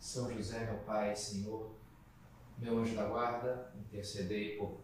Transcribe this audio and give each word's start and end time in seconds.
São 0.00 0.32
José, 0.34 0.64
meu 0.64 0.78
Pai, 0.78 1.14
Senhor, 1.14 1.70
meu 2.58 2.78
anjo 2.78 2.96
da 2.96 3.04
guarda, 3.04 3.70
intercedei 3.78 4.56
por. 4.56 4.80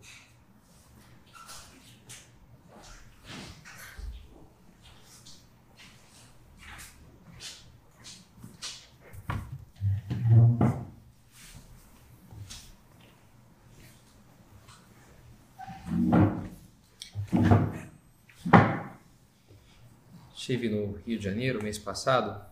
Estive 20.35 20.69
no 20.69 20.99
Rio 20.99 21.19
de 21.19 21.25
Janeiro 21.25 21.63
mês 21.63 21.79
passado. 21.79 22.45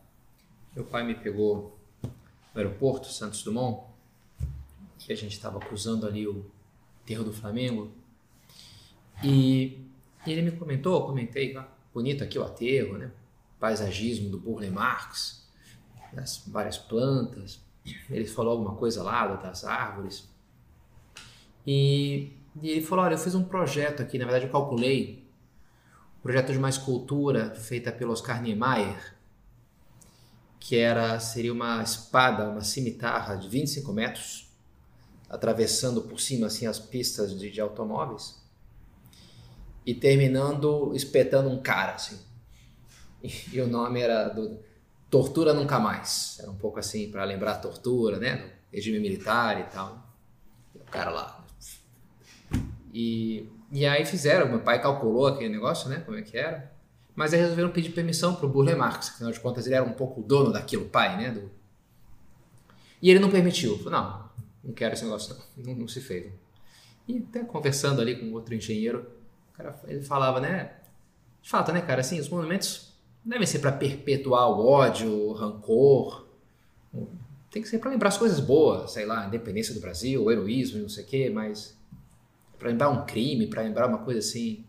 Meu 0.75 0.85
pai 0.85 1.05
me 1.05 1.15
pegou 1.15 1.79
no 2.55 2.60
aeroporto 2.60 3.08
Santos 3.08 3.42
Dumont 3.42 3.84
e 5.08 5.12
a 5.12 5.16
gente 5.16 5.33
estava 5.33 5.58
cruzando 5.58 6.06
ali 6.06 6.27
o 6.27 6.47
Terro 7.05 7.24
do 7.24 7.33
Flamengo 7.33 7.91
e, 9.22 9.78
ele 10.27 10.42
me 10.42 10.52
comentou, 10.52 11.00
eu 11.00 11.06
comentei, 11.06 11.56
ah, 11.56 11.69
bonito 11.92 12.25
aqui 12.25 12.38
o 12.38 12.44
aterro, 12.44 12.97
né? 12.97 13.10
Paisagismo 13.60 14.30
do 14.30 14.38
Burle 14.38 14.70
Marx, 14.70 15.47
as 16.16 16.42
várias 16.47 16.78
plantas. 16.78 17.60
Ele 18.08 18.25
falou 18.27 18.52
alguma 18.52 18.75
coisa 18.77 19.02
lá 19.02 19.27
das 19.36 19.64
árvores 19.64 20.27
e, 21.66 22.32
e 22.62 22.70
ele 22.70 22.82
falou, 22.82 23.05
olha, 23.05 23.14
eu 23.14 23.19
fiz 23.19 23.34
um 23.34 23.44
projeto 23.44 24.00
aqui, 24.00 24.19
na 24.19 24.25
verdade 24.25 24.47
eu 24.47 24.50
calculei 24.50 25.25
projeto 26.25 26.52
de 26.52 26.58
uma 26.58 26.70
escultura 26.70 27.55
feita 27.55 27.92
pelo 27.92 28.10
Oscar 28.10 28.41
Niemeyer, 28.41 29.14
que 30.65 30.79
era 30.79 31.20
seria 31.20 31.53
uma 31.53 31.83
espada, 31.83 32.48
uma 32.48 32.62
cimitarra 32.62 33.37
de 33.37 33.47
25 33.51 33.93
metros, 33.93 34.48
atravessando 35.29 36.01
por 36.01 36.19
cima 36.19 36.47
assim 36.47 36.67
as 36.67 36.79
pistas 36.79 37.39
de, 37.39 37.51
de 37.51 37.61
automóveis 37.61 38.43
e 39.84 39.95
terminando 39.95 40.91
espetando 40.95 41.51
um 41.51 41.61
cara 41.61 41.93
assim. 41.93 42.19
E, 43.23 43.31
e 43.53 43.61
o 43.61 43.67
nome 43.67 44.01
era 44.01 44.31
do 44.31 44.59
Tortura 45.11 45.53
Nunca 45.53 45.79
Mais. 45.79 46.39
Era 46.41 46.51
um 46.51 46.56
pouco 46.56 46.78
assim 46.78 47.11
para 47.11 47.23
lembrar 47.25 47.53
a 47.53 47.59
tortura, 47.59 48.19
né? 48.19 48.55
regime 48.73 48.99
militar 48.99 49.61
e 49.61 49.65
tal. 49.65 50.03
E 50.75 50.78
o 50.78 50.84
cara 50.84 51.11
lá. 51.11 51.45
E 52.91 53.51
e 53.71 53.84
aí 53.84 54.06
fizeram, 54.06 54.49
meu 54.49 54.61
pai 54.61 54.81
calculou 54.81 55.27
aquele 55.27 55.51
negócio, 55.51 55.91
né, 55.91 56.01
como 56.06 56.17
é 56.17 56.23
que 56.23 56.39
era. 56.39 56.73
Mas 57.15 57.33
aí 57.33 57.41
resolveram 57.41 57.70
pedir 57.70 57.91
permissão 57.91 58.34
para 58.34 58.47
o 58.47 58.48
Burle 58.48 58.75
Marx, 58.75 59.11
afinal 59.11 59.31
de 59.31 59.39
contas 59.39 59.67
ele 59.67 59.77
era 59.77 59.84
um 59.84 59.93
pouco 59.93 60.20
o 60.20 60.25
dono 60.25 60.53
daquilo, 60.53 60.87
pai, 60.87 61.17
né? 61.17 61.31
Do... 61.31 61.51
E 63.01 63.11
ele 63.11 63.21
não 63.21 63.31
permitiu. 63.31 63.79
Falou, 63.79 63.93
não, 63.93 64.31
não 64.65 64.75
quero 64.75 64.95
esse 64.95 65.05
negócio 65.05 65.37
não. 65.56 65.75
não, 65.75 65.89
se 65.89 66.01
fez. 66.01 66.33
E 67.06 67.19
até 67.19 67.44
conversando 67.44 68.00
ali 68.00 68.16
com 68.16 68.33
outro 68.33 68.55
engenheiro, 68.55 69.06
cara, 69.53 69.78
ele 69.87 70.03
falava, 70.03 70.41
né? 70.41 70.72
De 71.41 71.49
fato, 71.50 71.71
né, 71.71 71.83
cara, 71.83 72.00
assim, 72.00 72.19
os 72.19 72.28
monumentos 72.28 72.94
devem 73.25 73.47
ser 73.47 73.59
para 73.61 73.72
perpetuar 73.72 74.49
o 74.49 74.67
ódio, 74.67 75.11
o 75.11 75.33
rancor. 75.33 76.27
Tem 77.50 77.62
que 77.62 77.69
ser 77.69 77.78
para 77.78 77.91
lembrar 77.91 78.09
as 78.09 78.19
coisas 78.19 78.41
boas, 78.41 78.91
sei 78.91 79.06
lá, 79.06 79.22
a 79.22 79.27
independência 79.27 79.75
do 79.75 79.81
Brasil, 79.81 80.25
o 80.25 80.31
heroísmo, 80.31 80.81
não 80.81 80.88
sei 80.88 81.05
o 81.05 81.06
quê, 81.06 81.31
mas 81.31 81.78
para 82.59 82.71
lembrar 82.71 82.88
um 82.88 83.05
crime, 83.05 83.47
para 83.47 83.62
lembrar 83.62 83.88
uma 83.88 83.99
coisa 83.99 84.21
assim. 84.21 84.65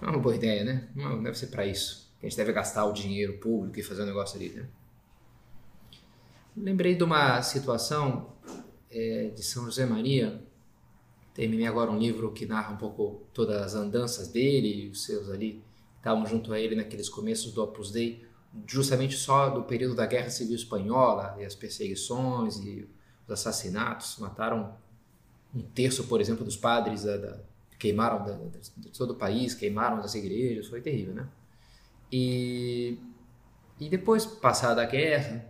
Não 0.00 0.08
é 0.08 0.12
uma 0.12 0.20
boa 0.20 0.34
ideia, 0.34 0.64
né? 0.64 0.88
Não 0.94 1.22
deve 1.22 1.36
ser 1.36 1.48
para 1.48 1.66
isso. 1.66 2.12
A 2.20 2.26
gente 2.26 2.36
deve 2.36 2.52
gastar 2.52 2.84
o 2.84 2.92
dinheiro 2.92 3.38
público 3.38 3.78
e 3.78 3.82
fazer 3.82 4.02
um 4.02 4.06
negócio 4.06 4.36
ali, 4.36 4.50
né? 4.50 4.68
Lembrei 6.56 6.96
de 6.96 7.04
uma 7.04 7.40
situação 7.42 8.32
é, 8.90 9.30
de 9.34 9.42
São 9.42 9.64
José 9.64 9.86
Maria. 9.86 10.42
Terminei 11.32 11.66
agora 11.66 11.90
um 11.90 11.98
livro 11.98 12.32
que 12.32 12.46
narra 12.46 12.72
um 12.72 12.76
pouco 12.76 13.26
todas 13.32 13.62
as 13.62 13.74
andanças 13.74 14.28
dele 14.28 14.86
e 14.86 14.88
os 14.88 15.04
seus 15.04 15.30
ali 15.30 15.62
estavam 15.96 16.26
junto 16.26 16.52
a 16.52 16.58
ele 16.58 16.74
naqueles 16.74 17.08
começos 17.08 17.52
do 17.52 17.62
Opus 17.62 17.92
Dei, 17.92 18.26
justamente 18.66 19.16
só 19.16 19.50
do 19.50 19.62
período 19.62 19.94
da 19.94 20.06
Guerra 20.06 20.30
Civil 20.30 20.56
Espanhola 20.56 21.36
e 21.38 21.44
as 21.44 21.54
perseguições 21.54 22.56
e 22.58 22.88
os 23.26 23.32
assassinatos. 23.32 24.16
Mataram 24.18 24.76
um 25.54 25.62
terço, 25.62 26.04
por 26.04 26.20
exemplo, 26.20 26.44
dos 26.44 26.56
padres 26.56 27.04
da, 27.04 27.16
da, 27.16 27.40
queimaram 27.78 28.50
de 28.76 28.90
todo 28.90 29.12
o 29.12 29.14
país, 29.14 29.54
queimaram 29.54 29.98
as 29.98 30.14
igrejas, 30.14 30.66
foi 30.66 30.80
terrível, 30.80 31.14
né? 31.14 31.28
E, 32.10 32.98
e 33.78 33.88
depois, 33.88 34.26
passada 34.26 34.82
a 34.82 34.86
guerra, 34.86 35.46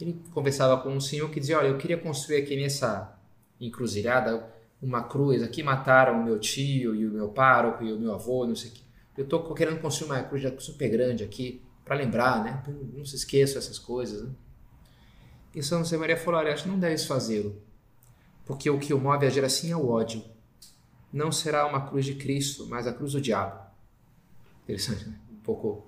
ele 0.00 0.22
conversava 0.32 0.80
com 0.82 0.90
um 0.90 1.00
senhor 1.00 1.30
que 1.30 1.40
dizia, 1.40 1.58
olha, 1.58 1.68
eu 1.68 1.78
queria 1.78 1.98
construir 1.98 2.42
aqui 2.42 2.56
nessa 2.56 3.18
encruzilhada 3.60 4.48
uma 4.80 5.02
cruz, 5.02 5.42
aqui 5.42 5.62
mataram 5.62 6.20
o 6.20 6.24
meu 6.24 6.38
tio 6.38 6.94
e 6.94 7.06
o 7.06 7.10
meu 7.10 7.28
pároco 7.28 7.84
e 7.84 7.92
o 7.92 7.98
meu 7.98 8.14
avô, 8.14 8.46
não 8.46 8.56
sei 8.56 8.70
o 8.70 8.74
que. 8.74 8.82
Eu 9.16 9.24
estou 9.24 9.52
querendo 9.54 9.80
construir 9.80 10.10
uma 10.10 10.22
cruz 10.22 10.42
super 10.58 10.88
grande 10.88 11.24
aqui, 11.24 11.62
para 11.84 11.96
lembrar, 11.96 12.42
né? 12.42 12.62
Não 12.94 13.04
se 13.04 13.16
esqueçam 13.16 13.58
essas 13.58 13.78
coisas, 13.78 14.22
né? 14.22 14.30
E 15.54 15.62
São 15.62 15.80
José 15.80 15.96
Maria 15.96 16.16
falou, 16.16 16.40
olha, 16.40 16.54
acho 16.54 16.62
que 16.62 16.68
não 16.68 16.78
deves 16.78 17.04
fazê-lo 17.04 17.60
porque 18.50 18.68
o 18.68 18.80
que 18.80 18.92
o 18.92 18.98
move 18.98 19.24
a 19.24 19.30
geração 19.30 19.70
é 19.70 19.76
o 19.76 19.88
ódio. 19.88 20.24
Não 21.12 21.32
será 21.32 21.66
uma 21.66 21.88
cruz 21.88 22.04
de 22.04 22.14
Cristo, 22.14 22.66
mas 22.68 22.86
a 22.86 22.92
cruz 22.92 23.12
do 23.12 23.20
diabo. 23.20 23.60
Interessante, 24.64 25.08
né? 25.08 25.18
Um 25.32 25.40
pouco 25.42 25.86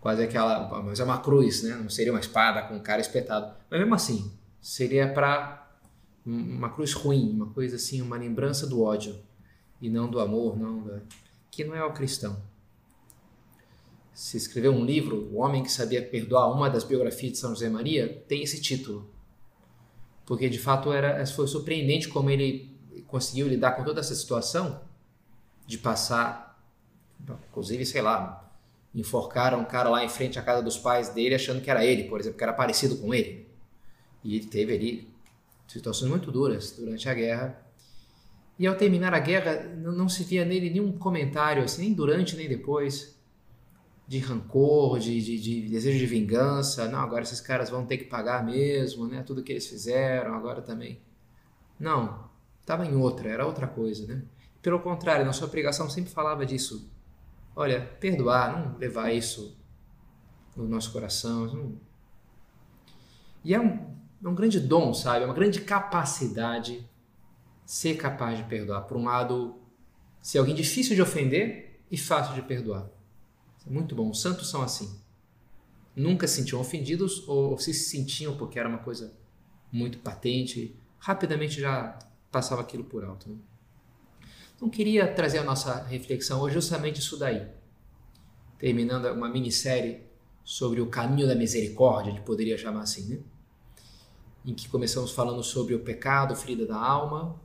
quase 0.00 0.22
aquela, 0.22 0.82
mas 0.82 1.00
é 1.00 1.04
uma 1.04 1.18
cruz, 1.18 1.62
né? 1.62 1.76
Não 1.76 1.88
seria 1.88 2.12
uma 2.12 2.20
espada 2.20 2.62
com 2.62 2.74
um 2.74 2.82
cara 2.82 3.00
espetado. 3.00 3.54
Mas 3.70 3.80
mesmo 3.80 3.94
assim, 3.94 4.32
seria 4.60 5.12
para 5.12 5.66
uma 6.24 6.70
cruz 6.70 6.92
ruim, 6.92 7.30
uma 7.30 7.46
coisa 7.46 7.76
assim, 7.76 8.02
uma 8.02 8.16
lembrança 8.16 8.66
do 8.66 8.82
ódio 8.82 9.18
e 9.80 9.88
não 9.88 10.08
do 10.08 10.20
amor, 10.20 10.58
não 10.58 11.00
que 11.50 11.64
não 11.64 11.74
é 11.74 11.84
o 11.84 11.92
cristão. 11.92 12.36
Se 14.12 14.36
escreveu 14.36 14.72
um 14.72 14.84
livro, 14.84 15.28
O 15.32 15.38
Homem 15.38 15.62
que 15.62 15.70
Sabia 15.70 16.02
Perdoar, 16.02 16.52
uma 16.52 16.68
das 16.68 16.84
biografias 16.84 17.32
de 17.32 17.38
São 17.38 17.50
José 17.50 17.68
Maria, 17.68 18.22
tem 18.28 18.42
esse 18.42 18.60
título 18.60 19.14
porque 20.26 20.48
de 20.48 20.58
fato 20.58 20.92
era 20.92 21.24
foi 21.26 21.46
surpreendente 21.46 22.08
como 22.08 22.30
ele 22.30 22.73
conseguiu 23.02 23.48
lidar 23.48 23.72
com 23.72 23.84
toda 23.84 24.00
essa 24.00 24.14
situação 24.14 24.80
de 25.66 25.78
passar, 25.78 26.58
inclusive, 27.48 27.84
sei 27.86 28.02
lá, 28.02 28.50
enforcaram 28.94 29.60
um 29.60 29.64
cara 29.64 29.88
lá 29.88 30.04
em 30.04 30.08
frente 30.08 30.38
à 30.38 30.42
casa 30.42 30.62
dos 30.62 30.78
pais 30.78 31.08
dele 31.08 31.34
achando 31.34 31.60
que 31.60 31.70
era 31.70 31.84
ele, 31.84 32.04
por 32.04 32.20
exemplo, 32.20 32.38
que 32.38 32.44
era 32.44 32.52
parecido 32.52 32.96
com 32.96 33.12
ele. 33.12 33.48
E 34.22 34.36
ele 34.36 34.46
teve 34.46 34.74
ali 34.74 35.14
situações 35.66 36.08
muito 36.08 36.30
duras 36.30 36.72
durante 36.72 37.08
a 37.08 37.14
guerra. 37.14 37.60
E 38.58 38.66
ao 38.66 38.76
terminar 38.76 39.12
a 39.12 39.18
guerra, 39.18 39.64
não 39.76 40.08
se 40.08 40.22
via 40.22 40.44
nele 40.44 40.70
nenhum 40.70 40.92
comentário, 40.92 41.64
assim, 41.64 41.82
nem 41.82 41.92
durante 41.92 42.36
nem 42.36 42.48
depois, 42.48 43.18
de 44.06 44.18
rancor, 44.18 44.98
de, 45.00 45.20
de, 45.20 45.40
de, 45.40 45.68
desejo 45.68 45.98
de 45.98 46.06
vingança. 46.06 46.88
Não, 46.88 47.00
agora 47.00 47.22
esses 47.22 47.40
caras 47.40 47.68
vão 47.68 47.84
ter 47.84 47.98
que 47.98 48.04
pagar 48.04 48.44
mesmo, 48.44 49.06
né? 49.06 49.22
Tudo 49.22 49.42
que 49.42 49.50
eles 49.50 49.66
fizeram, 49.66 50.34
agora 50.34 50.62
também. 50.62 51.00
Não, 51.80 52.23
estava 52.64 52.86
em 52.86 52.96
outra, 52.96 53.28
era 53.28 53.46
outra 53.46 53.66
coisa, 53.66 54.06
né? 54.06 54.22
Pelo 54.62 54.80
contrário, 54.80 55.26
na 55.26 55.32
sua 55.34 55.46
pregação 55.46 55.90
sempre 55.90 56.10
falava 56.10 56.46
disso. 56.46 56.90
Olha, 57.54 57.82
perdoar, 58.00 58.58
não 58.58 58.78
levar 58.78 59.12
isso 59.12 59.56
no 60.56 60.66
nosso 60.66 60.90
coração. 60.90 61.46
Não... 61.46 61.80
E 63.44 63.54
é 63.54 63.60
um, 63.60 63.94
é 64.24 64.28
um 64.28 64.34
grande 64.34 64.58
dom, 64.58 64.94
sabe? 64.94 65.22
É 65.22 65.26
uma 65.26 65.34
grande 65.34 65.60
capacidade 65.60 66.88
ser 67.66 67.96
capaz 67.96 68.38
de 68.38 68.44
perdoar. 68.44 68.82
Por 68.82 68.96
um 68.96 69.04
lado, 69.04 69.56
ser 70.20 70.38
alguém 70.38 70.54
difícil 70.54 70.94
de 70.94 71.02
ofender 71.02 71.80
e 71.90 71.98
fácil 71.98 72.34
de 72.34 72.42
perdoar. 72.42 72.88
Muito 73.66 73.94
bom. 73.94 74.10
Os 74.10 74.20
santos 74.20 74.48
são 74.48 74.62
assim. 74.62 74.98
Nunca 75.94 76.26
se 76.26 76.36
sentiam 76.36 76.60
ofendidos 76.60 77.26
ou 77.28 77.58
se 77.58 77.72
sentiam 77.72 78.36
porque 78.36 78.58
era 78.58 78.68
uma 78.68 78.78
coisa 78.78 79.14
muito 79.70 79.98
patente, 79.98 80.74
rapidamente 80.98 81.60
já 81.60 81.98
passava 82.34 82.62
aquilo 82.62 82.82
por 82.82 83.04
alto. 83.04 83.28
Né? 83.28 83.36
Então 84.56 84.68
queria 84.68 85.06
trazer 85.06 85.38
a 85.38 85.44
nossa 85.44 85.84
reflexão 85.84 86.40
hoje 86.40 86.54
justamente 86.54 86.98
isso 86.98 87.16
daí. 87.16 87.46
Terminando 88.58 89.06
uma 89.12 89.28
minissérie 89.28 90.02
sobre 90.42 90.80
o 90.80 90.88
caminho 90.88 91.28
da 91.28 91.36
misericórdia, 91.36 92.12
a 92.12 92.16
gente 92.16 92.24
poderia 92.24 92.58
chamar 92.58 92.82
assim, 92.82 93.06
né? 93.06 93.20
em 94.44 94.52
que 94.52 94.68
começamos 94.68 95.12
falando 95.12 95.44
sobre 95.44 95.74
o 95.74 95.80
pecado, 95.80 96.34
ferida 96.34 96.66
da 96.66 96.76
alma, 96.76 97.40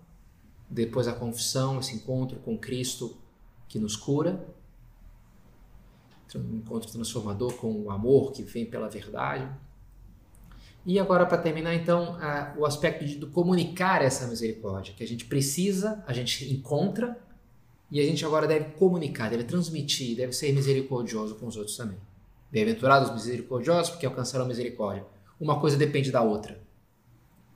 depois 0.68 1.08
a 1.08 1.14
confissão, 1.14 1.80
esse 1.80 1.96
encontro 1.96 2.40
com 2.40 2.58
Cristo 2.58 3.16
que 3.68 3.78
nos 3.78 3.96
cura, 3.96 4.44
um 6.36 6.58
encontro 6.58 6.92
transformador 6.92 7.54
com 7.54 7.72
o 7.84 7.92
amor 7.92 8.32
que 8.32 8.44
vem 8.44 8.66
pela 8.66 8.90
verdade. 8.90 9.50
E 10.90 10.98
agora, 10.98 11.24
para 11.24 11.38
terminar, 11.38 11.76
então, 11.76 12.18
a, 12.20 12.52
o 12.58 12.66
aspecto 12.66 13.06
de, 13.06 13.18
de 13.18 13.28
comunicar 13.28 14.02
essa 14.02 14.26
misericórdia, 14.26 14.92
que 14.92 15.04
a 15.04 15.08
gente 15.08 15.26
precisa, 15.26 16.04
a 16.08 16.12
gente 16.14 16.52
encontra, 16.52 17.16
e 17.92 18.00
a 18.00 18.04
gente 18.04 18.26
agora 18.26 18.48
deve 18.48 18.72
comunicar, 18.72 19.30
deve 19.30 19.44
transmitir, 19.44 20.18
deve 20.18 20.34
ser 20.34 20.52
misericordioso 20.52 21.36
com 21.36 21.46
os 21.46 21.56
outros 21.56 21.78
também. 21.78 22.00
Bem-aventurados 22.52 23.14
misericordiosos, 23.14 23.92
porque 23.92 24.08
alcançaram 24.08 24.46
a 24.46 24.48
misericórdia. 24.48 25.06
Uma 25.40 25.60
coisa 25.60 25.78
depende 25.78 26.10
da 26.10 26.24
outra. 26.24 26.60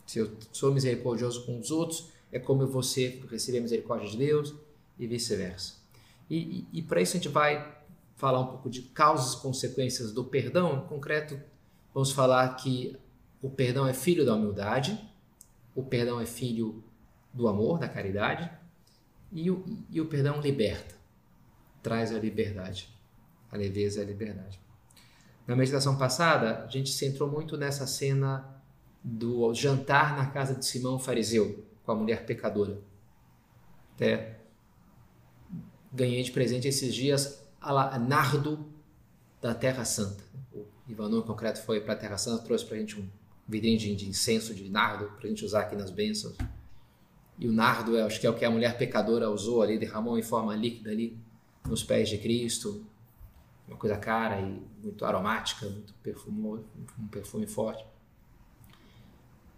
Se 0.06 0.20
eu 0.20 0.38
sou 0.52 0.72
misericordioso 0.72 1.44
com 1.44 1.60
os 1.60 1.72
outros, 1.72 2.10
é 2.32 2.38
como 2.38 2.68
você 2.68 3.20
receber 3.32 3.58
a 3.58 3.62
misericórdia 3.62 4.08
de 4.12 4.18
Deus 4.18 4.54
e 5.00 5.08
vice-versa. 5.08 5.74
E, 6.30 6.38
e, 6.38 6.68
e 6.72 6.82
para 6.84 7.02
isso 7.02 7.18
a 7.18 7.20
gente 7.20 7.30
vai 7.30 7.78
falar 8.16 8.42
um 8.42 8.46
pouco 8.46 8.70
de 8.70 8.84
causas 8.84 9.34
e 9.34 9.42
consequências 9.42 10.12
do 10.12 10.24
perdão. 10.24 10.84
Em 10.86 10.88
concreto, 10.88 11.42
vamos 11.96 12.12
falar 12.12 12.48
que 12.58 12.96
o 13.44 13.50
perdão 13.50 13.86
é 13.86 13.94
filho 13.94 14.26
da 14.26 14.34
humildade, 14.34 14.98
o 15.76 15.84
perdão 15.84 16.20
é 16.22 16.26
filho 16.26 16.82
do 17.34 17.50
amor, 17.50 17.78
da 17.78 17.90
caridade, 17.90 18.50
e 19.34 19.52
o, 19.52 19.66
e 19.90 20.00
o 20.00 20.06
perdão 20.06 20.40
liberta, 20.40 20.96
traz 21.82 22.14
a 22.14 22.20
liberdade, 22.20 22.88
a 23.52 23.58
leveza 23.58 24.00
e 24.00 24.04
a 24.04 24.06
liberdade. 24.06 24.62
Na 25.46 25.58
meditação 25.58 25.98
passada, 25.98 26.64
a 26.64 26.68
gente 26.68 26.90
se 26.90 26.98
centrou 26.98 27.30
muito 27.30 27.58
nessa 27.58 27.86
cena 27.86 28.64
do 29.04 29.54
jantar 29.54 30.16
na 30.16 30.28
casa 30.28 30.56
de 30.56 30.66
Simão 30.66 30.98
fariseu 30.98 31.66
com 31.84 31.92
a 31.92 31.96
mulher 31.96 32.26
pecadora. 32.26 32.80
Até 33.94 34.40
ganhei 35.92 36.24
de 36.24 36.32
presente 36.32 36.66
esses 36.66 36.96
dias 36.96 37.46
a 37.60 38.00
nardo 38.00 38.72
da 39.42 39.54
Terra 39.54 39.84
Santa. 39.84 40.24
O 40.54 40.66
Ivanor, 40.88 41.26
concreto, 41.26 41.62
foi 41.62 41.82
para 41.82 41.92
a 41.92 41.98
Terra 41.98 42.18
Santa, 42.18 42.46
trouxe 42.46 42.66
para 42.66 42.78
a 42.78 42.80
gente 42.80 42.98
um 42.98 43.23
vidrinho 43.48 43.78
de, 43.78 44.08
incenso 44.08 44.54
de 44.54 44.70
nardo 44.70 45.06
para 45.18 45.26
a 45.26 45.30
gente 45.30 45.44
usar 45.44 45.62
aqui 45.62 45.76
nas 45.76 45.92
bênçãos. 45.92 46.38
E 47.38 47.48
o 47.48 47.52
nardo, 47.52 47.98
acho 47.98 48.20
que 48.20 48.28
é 48.28 48.30
o 48.30 48.36
que 48.36 48.46
a 48.46 48.52
mulher 48.52 48.78
pecadora 48.78 49.30
usou 49.30 49.62
ali, 49.62 49.78
derramou 49.78 50.18
em 50.18 50.24
forma 50.24 50.56
líquida 50.56 50.92
ali 50.92 51.18
nos 51.68 51.84
pés 51.84 52.10
de 52.10 52.18
Cristo. 52.18 52.86
Uma 53.68 53.78
coisa 53.78 53.98
cara 53.98 54.40
e 54.40 54.62
muito 54.84 55.06
aromática, 55.06 55.66
muito 55.68 55.94
perfumoso, 55.96 56.66
um 57.00 57.08
perfume 57.08 57.48
forte. 57.48 57.86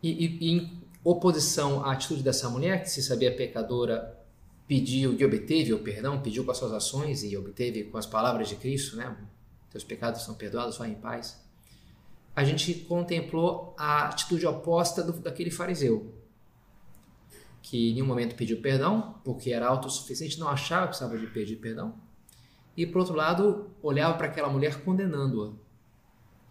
E, 0.02 0.26
e, 0.26 0.38
e, 0.40 0.52
em 0.52 0.82
oposição 1.04 1.84
à 1.84 1.92
atitude 1.92 2.24
dessa 2.24 2.50
mulher, 2.50 2.84
que 2.84 2.90
se 2.90 3.02
sabia 3.02 3.36
pecadora, 3.36 4.20
pediu 4.68 5.14
e 5.14 5.26
obteve 5.26 5.74
o 5.74 5.80
perdão, 5.80 6.22
pediu 6.22 6.44
com 6.44 6.52
as 6.52 6.58
suas 6.58 6.72
ações 6.72 7.24
e 7.24 7.36
obteve 7.36 7.86
com 7.86 7.98
as 7.98 8.06
palavras 8.06 8.48
de 8.48 8.56
Cristo, 8.56 8.96
né? 8.96 9.16
Teus 9.70 9.84
pecados 9.84 10.22
são 10.24 10.36
perdoados, 10.36 10.78
vai 10.78 10.90
em 10.90 10.96
paz. 10.96 11.45
A 12.36 12.44
gente 12.44 12.74
contemplou 12.74 13.74
a 13.78 14.08
atitude 14.08 14.46
oposta 14.46 15.02
do, 15.04 15.14
daquele 15.14 15.50
fariseu, 15.50 16.14
que 17.62 17.92
em 17.92 17.94
nenhum 17.94 18.06
momento 18.06 18.36
pediu 18.36 18.62
perdão, 18.62 19.16
porque 19.24 19.52
era 19.52 19.68
autossuficiente, 19.68 20.40
não 20.40 20.50
achava 20.50 20.84
que 20.84 20.90
precisava 20.90 21.18
de 21.18 21.28
pedir 21.28 21.56
perdão. 21.56 21.96
E, 22.76 22.86
por 22.86 23.00
outro 23.00 23.16
lado, 23.16 23.72
olhava 23.82 24.18
para 24.18 24.28
aquela 24.28 24.50
mulher 24.50 24.84
condenando-a. 24.84 25.54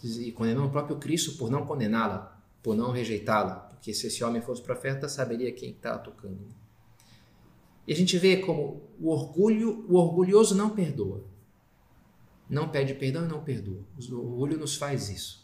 E 0.02 0.32
condenando 0.32 0.66
o 0.66 0.70
próprio 0.70 0.96
Cristo 0.96 1.36
por 1.36 1.50
não 1.50 1.66
condená-la 1.66 2.34
por 2.64 2.74
não 2.74 2.90
rejeitá-la, 2.90 3.56
porque 3.56 3.92
se 3.92 4.06
esse 4.06 4.24
homem 4.24 4.40
fosse 4.40 4.62
profeta, 4.62 5.06
saberia 5.06 5.52
quem 5.52 5.72
está 5.72 5.98
tocando. 5.98 6.48
E 7.86 7.92
a 7.92 7.94
gente 7.94 8.16
vê 8.16 8.38
como 8.38 8.80
o 8.98 9.10
orgulho, 9.10 9.84
o 9.86 9.96
orgulhoso 9.96 10.54
não 10.54 10.70
perdoa. 10.70 11.22
Não 12.48 12.70
pede 12.70 12.94
perdão 12.94 13.26
e 13.26 13.28
não 13.28 13.44
perdoa. 13.44 13.84
O 14.10 14.14
orgulho 14.14 14.56
nos 14.56 14.76
faz 14.76 15.10
isso. 15.10 15.43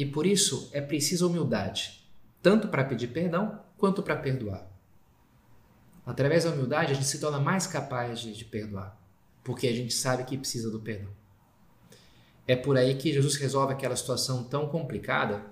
E 0.00 0.06
por 0.06 0.24
isso 0.24 0.70
é 0.72 0.80
preciso 0.80 1.28
humildade, 1.28 2.02
tanto 2.40 2.68
para 2.68 2.82
pedir 2.82 3.08
perdão 3.08 3.60
quanto 3.76 4.02
para 4.02 4.16
perdoar. 4.16 4.66
Através 6.06 6.44
da 6.44 6.52
humildade, 6.52 6.92
a 6.92 6.94
gente 6.94 7.06
se 7.06 7.20
torna 7.20 7.38
mais 7.38 7.66
capaz 7.66 8.18
de, 8.18 8.32
de 8.32 8.46
perdoar, 8.46 8.98
porque 9.44 9.68
a 9.68 9.72
gente 9.74 9.92
sabe 9.92 10.24
que 10.24 10.38
precisa 10.38 10.70
do 10.70 10.80
perdão. 10.80 11.10
É 12.48 12.56
por 12.56 12.78
aí 12.78 12.94
que 12.94 13.12
Jesus 13.12 13.36
resolve 13.36 13.74
aquela 13.74 13.94
situação 13.94 14.42
tão 14.42 14.70
complicada 14.70 15.44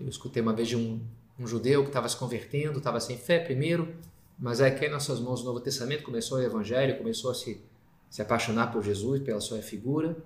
eu 0.00 0.08
escutei 0.08 0.42
uma 0.42 0.52
vez 0.52 0.66
de 0.66 0.76
um, 0.76 1.00
um 1.38 1.46
judeu 1.46 1.82
que 1.82 1.90
estava 1.90 2.08
se 2.08 2.16
convertendo, 2.16 2.78
estava 2.78 2.98
sem 2.98 3.16
fé 3.16 3.38
primeiro, 3.38 3.94
mas 4.36 4.60
aí 4.60 4.72
caiu 4.72 4.90
nas 4.90 5.04
suas 5.04 5.20
mãos 5.20 5.42
o 5.42 5.44
Novo 5.44 5.60
Testamento, 5.60 6.02
começou 6.02 6.38
o 6.38 6.42
Evangelho, 6.42 6.98
começou 6.98 7.30
a 7.30 7.34
se, 7.34 7.62
se 8.08 8.20
apaixonar 8.20 8.72
por 8.72 8.82
Jesus, 8.82 9.22
pela 9.22 9.40
sua 9.40 9.62
figura. 9.62 10.16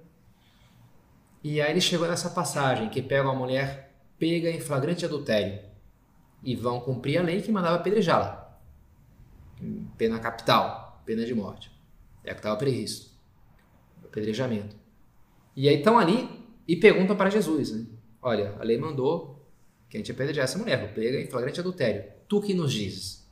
E 1.45 1.61
aí 1.61 1.71
ele 1.71 1.81
chegou 1.81 2.09
nessa 2.09 2.31
passagem 2.31 2.89
que 2.89 3.03
pega 3.03 3.23
uma 3.23 3.35
mulher 3.35 3.85
pega 4.19 4.51
em 4.51 4.61
flagrante 4.61 5.05
adultério 5.05 5.61
e 6.43 6.57
vão 6.57 6.81
cumprir 6.81 7.19
a 7.19 7.23
lei 7.23 7.43
que 7.43 7.53
mandava 7.53 7.77
apedrejá-la. 7.77 8.59
Pena 9.99 10.19
capital, 10.19 11.03
pena 11.05 11.27
de 11.27 11.35
morte. 11.35 11.71
É 12.25 12.31
o 12.31 12.35
que 12.35 12.41
estava 12.41 12.57
previsto. 12.57 13.11
Apedrejamento. 14.05 14.75
E 15.55 15.69
aí 15.69 15.77
estão 15.77 15.99
ali 15.99 16.29
e 16.67 16.77
perguntam 16.77 17.17
para 17.17 17.29
Jesus, 17.29 17.73
né? 17.73 17.87
Olha, 18.23 18.55
a 18.59 18.65
lei 18.65 18.79
mandou 18.79 19.47
que 19.91 19.99
a 19.99 20.01
gente 20.01 20.13
apedrejar 20.13 20.45
essa 20.45 20.59
mulher, 20.59 20.95
pega 20.95 21.21
em 21.21 21.27
flagrante 21.27 21.61
adultério. 21.61 22.11
Tu 22.27 22.41
que 22.41 22.55
nos 22.55 22.73
dizes? 22.73 23.29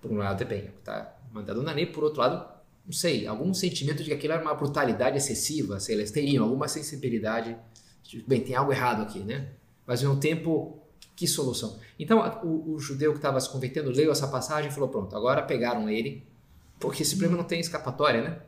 Por 0.00 0.12
um 0.12 0.18
lado, 0.18 0.38
depende, 0.38 0.68
tá 0.84 1.16
mandado 1.32 1.60
na 1.62 1.72
lei, 1.72 1.86
por 1.86 2.04
outro 2.04 2.20
lado, 2.20 2.53
não 2.84 2.92
sei, 2.92 3.26
algum 3.26 3.52
sentimento 3.54 4.02
de 4.02 4.10
que 4.10 4.12
aquilo 4.12 4.34
era 4.34 4.42
uma 4.42 4.54
brutalidade 4.54 5.16
excessiva, 5.16 5.80
sei 5.80 5.94
lá, 5.94 6.02
eles 6.02 6.10
teriam 6.10 6.44
alguma 6.44 6.68
sensibilidade, 6.68 7.56
de, 8.02 8.22
bem, 8.22 8.42
tem 8.42 8.54
algo 8.54 8.72
errado 8.72 9.02
aqui, 9.02 9.20
né? 9.20 9.48
Mas 9.86 10.02
ao 10.02 10.10
mesmo 10.10 10.20
tempo, 10.20 10.78
que 11.16 11.26
solução? 11.26 11.78
Então, 11.98 12.40
o, 12.42 12.74
o 12.74 12.78
judeu 12.78 13.12
que 13.12 13.18
estava 13.18 13.40
se 13.40 13.48
convertendo 13.48 13.90
leu 13.90 14.12
essa 14.12 14.28
passagem 14.28 14.70
e 14.70 14.74
falou: 14.74 14.88
pronto, 14.88 15.16
agora 15.16 15.42
pegaram 15.42 15.88
ele, 15.88 16.26
porque 16.78 17.02
esse 17.02 17.16
problema 17.16 17.38
não 17.38 17.48
tem 17.48 17.60
escapatória, 17.60 18.22
né? 18.22 18.38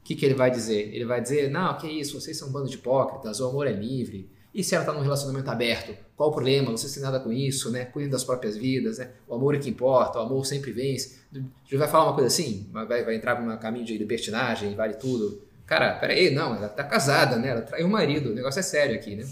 O 0.00 0.04
que, 0.04 0.16
que 0.16 0.24
ele 0.24 0.34
vai 0.34 0.50
dizer? 0.50 0.92
Ele 0.94 1.04
vai 1.04 1.20
dizer: 1.20 1.50
não, 1.50 1.76
que 1.76 1.86
isso, 1.86 2.20
vocês 2.20 2.36
são 2.36 2.48
um 2.48 2.52
bando 2.52 2.68
de 2.68 2.76
hipócritas, 2.76 3.38
o 3.40 3.48
amor 3.48 3.68
é 3.68 3.72
livre, 3.72 4.28
e 4.54 4.62
se 4.62 4.74
ela 4.74 4.84
está 4.84 4.92
num 4.92 5.02
relacionamento 5.02 5.50
aberto? 5.50 5.96
Qual 6.14 6.28
o 6.28 6.32
problema? 6.32 6.70
Não 6.70 6.76
se 6.76 6.92
tem 6.92 7.02
nada 7.02 7.18
com 7.18 7.32
isso, 7.32 7.70
né? 7.70 7.86
Cuidem 7.86 8.10
das 8.10 8.22
próprias 8.22 8.56
vidas, 8.56 8.98
né? 8.98 9.10
O 9.26 9.34
amor 9.34 9.54
é 9.54 9.58
que 9.58 9.70
importa, 9.70 10.18
o 10.18 10.22
amor 10.22 10.44
sempre 10.44 10.72
vence. 10.72 11.20
Já 11.66 11.78
vai 11.78 11.88
falar 11.88 12.04
uma 12.04 12.14
coisa 12.14 12.28
assim? 12.28 12.68
Vai, 12.70 12.86
vai 12.86 13.14
entrar 13.14 13.40
num 13.40 13.56
caminho 13.56 13.86
de 13.86 13.96
libertinagem, 13.96 14.74
vale 14.74 14.94
tudo. 14.94 15.42
Cara, 15.64 15.94
peraí, 15.94 16.30
não, 16.30 16.54
ela 16.54 16.68
tá 16.68 16.84
casada, 16.84 17.36
né? 17.36 17.48
Ela 17.48 17.62
traiu 17.62 17.86
o 17.86 17.90
marido, 17.90 18.30
o 18.30 18.34
negócio 18.34 18.60
é 18.60 18.62
sério 18.62 18.94
aqui, 18.94 19.16
né? 19.16 19.26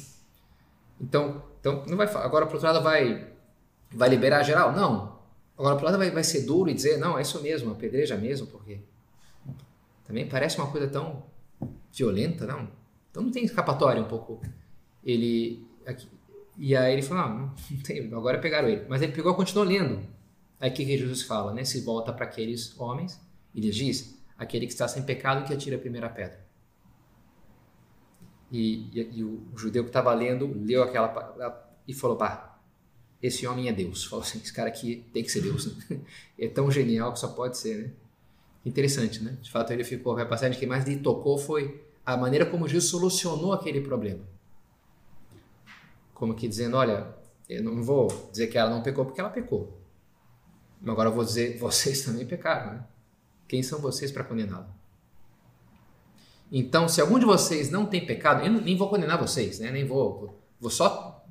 Então, 0.99 1.43
então 1.61 1.85
não 1.87 1.99
vai 1.99 2.07
agora 2.07 2.47
pro 2.47 2.55
outro 2.55 2.67
lado 2.67 2.83
vai 2.83 3.29
vai 3.91 4.09
liberar 4.09 4.43
geral? 4.43 4.73
Não. 4.73 5.21
Agora 5.59 5.77
pro 5.77 5.85
outro 5.85 5.87
lado 5.87 5.99
vai, 5.99 6.11
vai 6.11 6.25
ser 6.25 6.43
duro 6.43 6.71
e 6.71 6.75
dizer, 6.75 6.97
não, 6.97 7.19
é 7.19 7.23
isso 7.23 7.43
mesmo, 7.43 7.73
apedreja 7.73 8.17
mesmo, 8.17 8.47
porque 8.47 8.81
também 10.07 10.27
parece 10.27 10.57
uma 10.57 10.71
coisa 10.71 10.89
tão 10.89 11.25
violenta, 11.93 12.47
não? 12.47 12.69
Então 13.11 13.23
não 13.23 13.31
tem 13.31 13.45
escapatória 13.45 14.01
um 14.01 14.09
pouco 14.09 14.41
ele. 15.05 15.67
Aqui, 15.87 16.09
e 16.57 16.77
aí 16.77 16.93
ele 16.93 17.03
falou: 17.03 17.25
ah, 17.25 17.29
não 17.29 17.83
tem, 17.83 18.07
agora 18.13 18.39
pegaram 18.39 18.69
ele. 18.69 18.85
Mas 18.89 19.03
ele 19.03 19.13
pegou 19.13 19.33
e 19.33 19.37
continuou 19.37 19.67
lendo. 19.67 20.07
Aí 20.59 20.71
o 20.71 20.75
que, 20.75 20.85
Jesus 20.85 21.23
fala? 21.23 21.55
Né? 21.55 21.65
Se 21.65 21.81
volta 21.81 22.13
para 22.13 22.27
aqueles 22.27 22.79
homens 22.79 23.21
e 23.55 23.61
lhes 23.61 23.75
diz: 23.75 24.23
aquele 24.37 24.67
que 24.67 24.73
está 24.73 24.87
sem 24.87 25.03
pecado 25.03 25.47
que 25.47 25.55
atira 25.55 25.77
a 25.77 25.81
primeira 25.81 26.09
pedra. 26.09 26.39
E, 28.53 28.91
e, 28.93 29.19
e 29.19 29.25
o 29.25 29.47
judeu 29.57 29.85
que 29.85 29.91
estava 29.91 30.13
lendo 30.13 30.53
leu 30.65 30.83
aquela 30.83 31.71
e 31.87 31.95
falou: 31.95 32.17
pá, 32.17 32.59
esse 33.23 33.47
homem 33.47 33.69
é 33.69 33.73
Deus. 33.73 34.05
Falou 34.05 34.23
assim: 34.23 34.39
esse 34.39 34.53
cara 34.53 34.69
aqui 34.69 35.07
tem 35.13 35.23
que 35.23 35.31
ser 35.31 35.41
Deus. 35.41 35.67
Né? 35.89 36.01
É 36.39 36.49
tão 36.49 36.71
genial 36.71 37.13
que 37.13 37.19
só 37.19 37.29
pode 37.29 37.57
ser, 37.59 37.83
né? 37.83 37.91
Interessante, 38.65 39.23
né? 39.23 39.39
De 39.41 39.51
fato, 39.51 39.73
ele 39.73 39.85
ficou. 39.85 40.17
A 40.19 40.27
passagem 40.27 40.59
que 40.59 40.67
mais 40.67 40.85
lhe 40.85 40.99
tocou 40.99 41.39
foi 41.39 41.83
a 42.05 42.17
maneira 42.17 42.45
como 42.45 42.69
Jesus 42.69 42.85
solucionou 42.91 43.53
aquele 43.55 43.81
problema 43.81 44.23
como 46.21 46.35
que 46.35 46.47
dizendo, 46.47 46.77
olha, 46.77 47.15
eu 47.49 47.65
não 47.65 47.83
vou 47.83 48.09
dizer 48.31 48.49
que 48.49 48.59
ela 48.59 48.69
não 48.69 48.83
pecou 48.83 49.07
porque 49.07 49.23
ela 49.23 49.31
pecou. 49.31 49.81
Mas 50.79 50.93
agora 50.93 51.09
eu 51.09 51.15
vou 51.15 51.25
dizer, 51.25 51.57
vocês 51.59 52.03
também 52.03 52.27
pecaram, 52.27 52.75
né? 52.75 52.85
Quem 53.49 53.63
são 53.63 53.81
vocês 53.81 54.13
para 54.13 54.23
condená-la? 54.23 54.69
Então, 56.53 56.87
se 56.89 57.01
algum 57.01 57.19
de 57.19 57.25
vocês 57.25 57.71
não 57.71 57.87
tem 57.87 58.05
pecado, 58.05 58.45
eu 58.45 58.53
nem 58.53 58.77
vou 58.77 58.91
condenar 58.91 59.19
vocês, 59.19 59.59
né? 59.61 59.71
Nem 59.71 59.87
vou, 59.87 60.39
vou 60.61 60.71
só, 60.71 61.25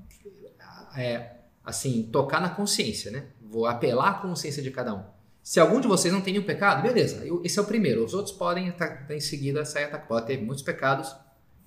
é, 0.98 1.36
assim, 1.63 2.10
tocar 2.12 2.41
na 2.41 2.50
consciência, 2.50 3.12
né? 3.12 3.27
Vou 3.39 3.67
apelar 3.67 4.10
à 4.10 4.13
consciência 4.15 4.63
de 4.63 4.72
cada 4.72 4.96
um. 4.96 5.03
Se 5.43 5.60
algum 5.60 5.79
de 5.79 5.88
vocês 5.88 6.12
não 6.12 6.22
tem 6.22 6.34
nenhum 6.34 6.46
pecado, 6.46 6.81
beleza, 6.81 7.24
esse 7.43 7.60
é 7.60 7.62
o 7.62 7.65
primeiro. 7.65 8.03
Os 8.03 8.15
outros 8.15 8.36
podem, 8.36 8.74
em 9.10 9.19
seguida, 9.19 9.63
sair 9.65 9.84
atacando. 9.84 10.08
Pode 10.08 10.25
ter 10.25 10.41
muitos 10.41 10.63
pecados. 10.63 11.15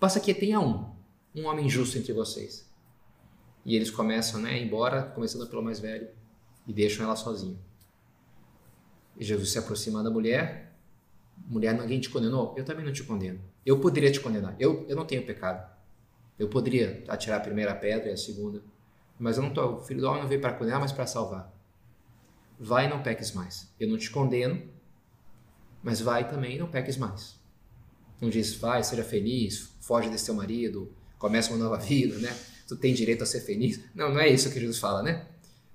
Passa 0.01 0.19
que 0.19 0.35
tenha 0.35 0.59
um, 0.59 0.91
um 1.35 1.47
homem 1.47 1.69
justo 1.69 1.97
entre 1.97 2.13
vocês 2.13 2.72
E 3.65 3.77
eles 3.77 3.91
começam 3.91 4.41
né, 4.41 4.51
a 4.51 4.59
ir 4.59 4.67
embora, 4.67 5.03
começando 5.03 5.49
pelo 5.49 5.63
mais 5.63 5.79
velho, 5.79 6.09
e 6.67 6.73
deixam 6.73 7.05
ela 7.05 7.17
sozinha. 7.17 7.59
E 9.17 9.25
Jesus 9.25 9.51
se 9.51 9.59
aproxima 9.59 10.03
da 10.03 10.11
mulher. 10.11 10.73
Mulher, 11.47 11.75
ninguém 11.75 12.01
te 12.01 12.11
condenou? 12.11 12.55
Eu 12.57 12.65
também 12.65 12.85
não 12.85 12.93
te 12.93 13.05
condeno. 13.05 13.41
Eu 13.65 13.79
poderia 13.81 14.11
te 14.11 14.21
condenar. 14.21 14.57
Eu, 14.59 14.85
eu 14.89 14.97
não 14.97 15.05
tenho 15.05 15.25
pecado. 15.25 15.71
Eu 16.39 16.49
poderia 16.49 17.05
atirar 17.09 17.39
a 17.39 17.41
primeira 17.41 17.75
pedra 17.75 18.09
e 18.09 18.13
a 18.13 18.17
segunda. 18.17 18.63
Mas 19.19 19.37
eu 19.37 19.43
não 19.43 19.53
tô, 19.53 19.77
o 19.77 19.81
filho 19.81 20.01
do 20.01 20.09
homem 20.09 20.23
não 20.23 20.29
veio 20.29 20.41
para 20.41 20.55
condenar, 20.55 20.81
mas 20.81 20.93
para 20.93 21.07
salvar. 21.07 21.53
Vai 22.59 22.87
e 22.87 22.89
não 22.89 23.03
peques 23.03 23.33
mais. 23.33 23.73
Eu 23.79 23.89
não 23.89 23.99
te 23.99 24.11
condeno, 24.11 24.63
mas 25.83 26.01
vai 26.01 26.29
também 26.29 26.57
e 26.57 26.59
não 26.59 26.69
peques 26.69 26.97
mais. 26.97 27.41
Não 28.21 28.31
diz, 28.31 28.55
vai, 28.55 28.83
seja 28.83 29.05
feliz, 29.05 29.75
foge 29.81 30.09
desse 30.09 30.27
teu 30.27 30.35
marido, 30.35 30.93
começa 31.19 31.53
uma 31.53 31.59
nova 31.63 31.77
vida, 31.83 32.19
né? 32.19 32.37
Tu 32.67 32.77
tem 32.77 32.95
direito 32.95 33.23
a 33.23 33.27
ser 33.27 33.41
feliz. 33.41 33.81
Não, 33.95 34.13
não 34.13 34.21
é 34.21 34.29
isso 34.29 34.51
que 34.51 34.61
Jesus 34.61 34.79
fala, 34.79 35.03
né? 35.03 35.27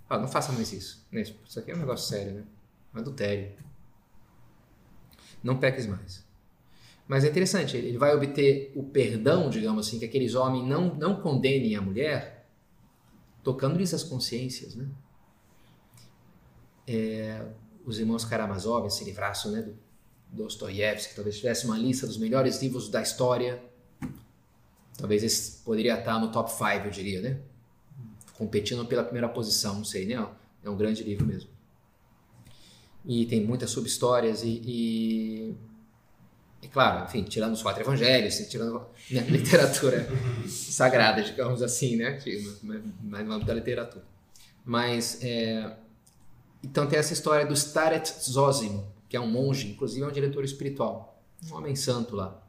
Fala, 0.07 0.21
não 0.21 0.27
faça 0.27 0.51
mais 0.51 0.71
isso. 0.71 1.05
Né? 1.11 1.21
Isso 1.21 1.59
aqui 1.59 1.71
é 1.71 1.75
um 1.75 1.79
negócio 1.79 2.07
sério, 2.07 2.33
né? 2.33 2.43
Um 2.93 2.99
adultério. 2.99 3.51
Não 5.43 5.57
peques 5.57 5.85
mais. 5.85 6.25
Mas 7.07 7.23
é 7.23 7.29
interessante, 7.29 7.77
ele 7.77 7.97
vai 7.97 8.13
obter 8.13 8.71
o 8.75 8.83
perdão, 8.83 9.49
digamos 9.49 9.87
assim, 9.87 9.97
que 9.97 10.05
aqueles 10.05 10.35
homens 10.35 10.67
não, 10.67 10.93
não 10.95 11.21
condenem 11.21 11.75
a 11.75 11.81
mulher, 11.81 12.45
tocando-lhes 13.41 13.93
as 13.93 14.03
consciências, 14.03 14.75
né? 14.75 14.85
É, 16.85 17.45
os 17.85 17.99
irmãos 17.99 18.25
Karamazov 18.25 18.89
se 18.89 19.05
livrassem 19.05 19.51
né, 19.51 19.61
do 19.61 19.77
Dostoiévski, 20.31 21.15
talvez 21.15 21.37
tivesse 21.37 21.65
uma 21.65 21.77
lista 21.77 22.05
dos 22.05 22.17
melhores 22.17 22.61
livros 22.61 22.89
da 22.89 23.01
história. 23.01 23.63
Talvez 24.97 25.23
esse 25.23 25.63
poderia 25.63 25.97
estar 25.97 26.19
no 26.19 26.31
top 26.31 26.51
5, 26.51 26.65
eu 26.85 26.89
diria, 26.89 27.21
né? 27.21 27.37
Competindo 28.33 28.83
pela 28.85 29.03
primeira 29.03 29.29
posição, 29.29 29.75
não 29.75 29.85
sei, 29.85 30.07
né? 30.07 30.27
É 30.63 30.69
um 30.69 30.75
grande 30.75 31.03
livro 31.03 31.25
mesmo. 31.25 31.49
E 33.05 33.25
tem 33.27 33.45
muitas 33.45 33.69
subhistórias 33.69 34.43
e, 34.43 34.61
e, 34.65 35.55
e 36.63 36.67
claro, 36.67 37.05
enfim, 37.05 37.23
tirando 37.23 37.53
os 37.53 37.61
quatro 37.61 37.81
evangelhos, 37.81 38.35
tirando 38.49 38.85
né, 39.09 39.21
literatura 39.29 40.09
sagrada, 40.49 41.21
digamos 41.21 41.61
assim, 41.61 41.95
né? 41.95 42.19
Mais 43.03 43.25
no 43.25 43.33
âmbito 43.33 43.47
da 43.47 43.53
literatura. 43.53 44.03
Mas, 44.65 45.23
é, 45.23 45.77
então 46.63 46.87
tem 46.87 46.97
essa 46.97 47.13
história 47.13 47.45
do 47.45 47.53
Staret 47.53 48.05
Zosimo, 48.05 48.91
que 49.07 49.15
é 49.15 49.19
um 49.19 49.27
monge, 49.27 49.69
inclusive 49.69 50.03
é 50.03 50.07
um 50.07 50.11
diretor 50.11 50.43
espiritual, 50.43 51.21
um 51.49 51.55
homem 51.55 51.75
santo 51.75 52.15
lá. 52.15 52.46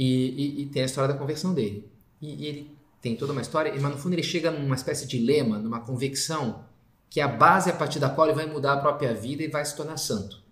E, 0.00 0.04
e, 0.04 0.62
e 0.62 0.66
tem 0.66 0.82
a 0.82 0.86
história 0.86 1.12
da 1.12 1.18
conversão 1.18 1.52
dele. 1.52 1.90
E, 2.22 2.44
e, 2.44 2.46
ele 2.46 2.76
tem 3.02 3.16
toda 3.16 3.32
uma 3.32 3.40
história, 3.40 3.72
mas 3.80 3.92
no 3.92 3.98
fundo 3.98 4.14
ele 4.14 4.22
chega 4.22 4.50
numa 4.50 4.74
espécie 4.74 5.06
de 5.06 5.18
lema, 5.18 5.58
numa 5.58 5.80
convicção, 5.80 6.64
que 7.08 7.20
é 7.20 7.24
a 7.24 7.28
base 7.28 7.68
a 7.70 7.72
partir 7.74 7.98
da 7.98 8.08
qual 8.08 8.26
ele 8.26 8.36
vai 8.36 8.46
mudar 8.46 8.74
a 8.74 8.76
própria 8.78 9.12
vida 9.12 9.42
e 9.42 9.48
vai 9.48 9.64
se 9.64 9.76
tornar 9.76 9.96
santo. 9.96 10.42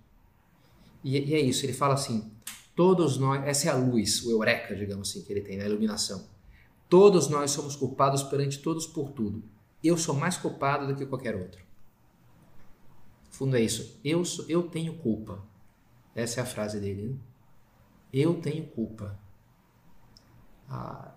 E, 1.03 1.35
é 1.35 1.41
isso, 1.41 1.65
ele 1.65 1.73
fala 1.73 1.95
assim: 1.95 2.31
todos 2.75 3.17
nós, 3.17 3.47
essa 3.47 3.69
é 3.69 3.71
a 3.71 3.77
luz, 3.77 4.25
o 4.25 4.31
eureka, 4.31 4.75
digamos 4.75 5.11
assim, 5.11 5.23
que 5.23 5.33
ele 5.33 5.41
tem, 5.41 5.61
a 5.61 5.67
iluminação. 5.67 6.27
Todos 6.89 7.29
nós 7.29 7.51
somos 7.51 7.77
culpados 7.77 8.23
perante 8.23 8.59
todos 8.59 8.87
por 8.87 9.13
tudo. 9.13 9.43
Eu 9.85 9.97
sou 9.97 10.15
mais 10.15 10.37
culpado 10.37 10.87
do 10.87 10.97
que 10.97 11.07
qualquer 11.07 11.37
outro 11.37 11.69
fundo 13.39 13.57
é 13.57 13.61
isso. 13.61 14.01
Eu, 14.05 14.25
sou, 14.25 14.45
eu 14.49 14.65
tenho 14.65 14.95
culpa. 14.95 15.41
Essa 16.13 16.41
é 16.41 16.43
a 16.43 16.47
frase 16.47 16.81
dele. 16.81 17.11
Né? 17.11 17.17
Eu 18.13 18.41
tenho 18.41 18.67
culpa. 18.67 19.17
Ah, 20.69 21.15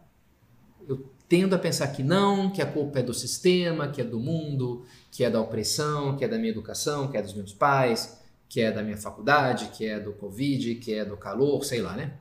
eu 0.88 1.12
tendo 1.28 1.56
a 1.56 1.60
pensar 1.60 1.88
que 1.88 2.04
não, 2.04 2.50
que 2.52 2.62
a 2.62 2.66
culpa 2.66 3.00
é 3.00 3.04
do 3.04 3.14
sistema, 3.14 3.88
que 3.88 4.02
é 4.02 4.04
do 4.04 4.20
mundo, 4.20 4.86
que 5.10 5.24
é 5.24 5.30
da 5.30 5.40
opressão, 5.40 6.18
que 6.18 6.26
é 6.26 6.28
da 6.28 6.38
minha 6.38 6.52
educação, 6.52 7.10
que 7.10 7.18
é 7.18 7.22
dos 7.22 7.34
meus 7.34 7.54
pais, 7.54 8.20
que 8.50 8.60
é 8.60 8.72
da 8.72 8.84
minha 8.84 8.98
faculdade, 8.98 9.68
que 9.68 9.86
é 9.86 10.00
do 10.00 10.12
Covid, 10.14 10.76
que 10.76 10.94
é 10.94 11.06
do 11.06 11.16
calor, 11.16 11.64
sei 11.64 11.82
lá, 11.82 11.96
né? 11.96 12.16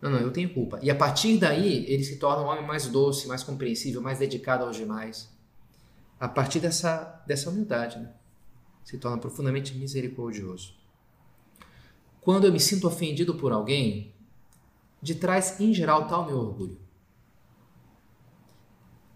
Não, 0.00 0.10
não, 0.10 0.18
eu 0.18 0.30
tenho 0.30 0.52
culpa. 0.52 0.78
E 0.82 0.90
a 0.90 0.94
partir 0.94 1.36
daí, 1.38 1.84
ele 1.86 2.02
se 2.02 2.16
torna 2.16 2.42
um 2.42 2.46
homem 2.46 2.66
mais 2.66 2.86
doce, 2.86 3.28
mais 3.28 3.42
compreensível, 3.42 4.00
mais 4.00 4.18
dedicado 4.18 4.64
aos 4.64 4.76
demais. 4.76 5.30
A 6.18 6.28
partir 6.28 6.60
dessa, 6.60 7.22
dessa 7.26 7.50
humildade, 7.50 7.98
né? 7.98 8.10
se 8.84 8.96
torna 8.98 9.18
profundamente 9.18 9.74
misericordioso. 9.74 10.74
Quando 12.22 12.46
eu 12.46 12.52
me 12.52 12.60
sinto 12.60 12.86
ofendido 12.86 13.34
por 13.34 13.52
alguém, 13.52 14.13
de 15.04 15.14
trás, 15.14 15.60
em 15.60 15.72
geral, 15.72 16.02
está 16.02 16.18
o 16.18 16.26
meu 16.26 16.38
orgulho. 16.38 16.78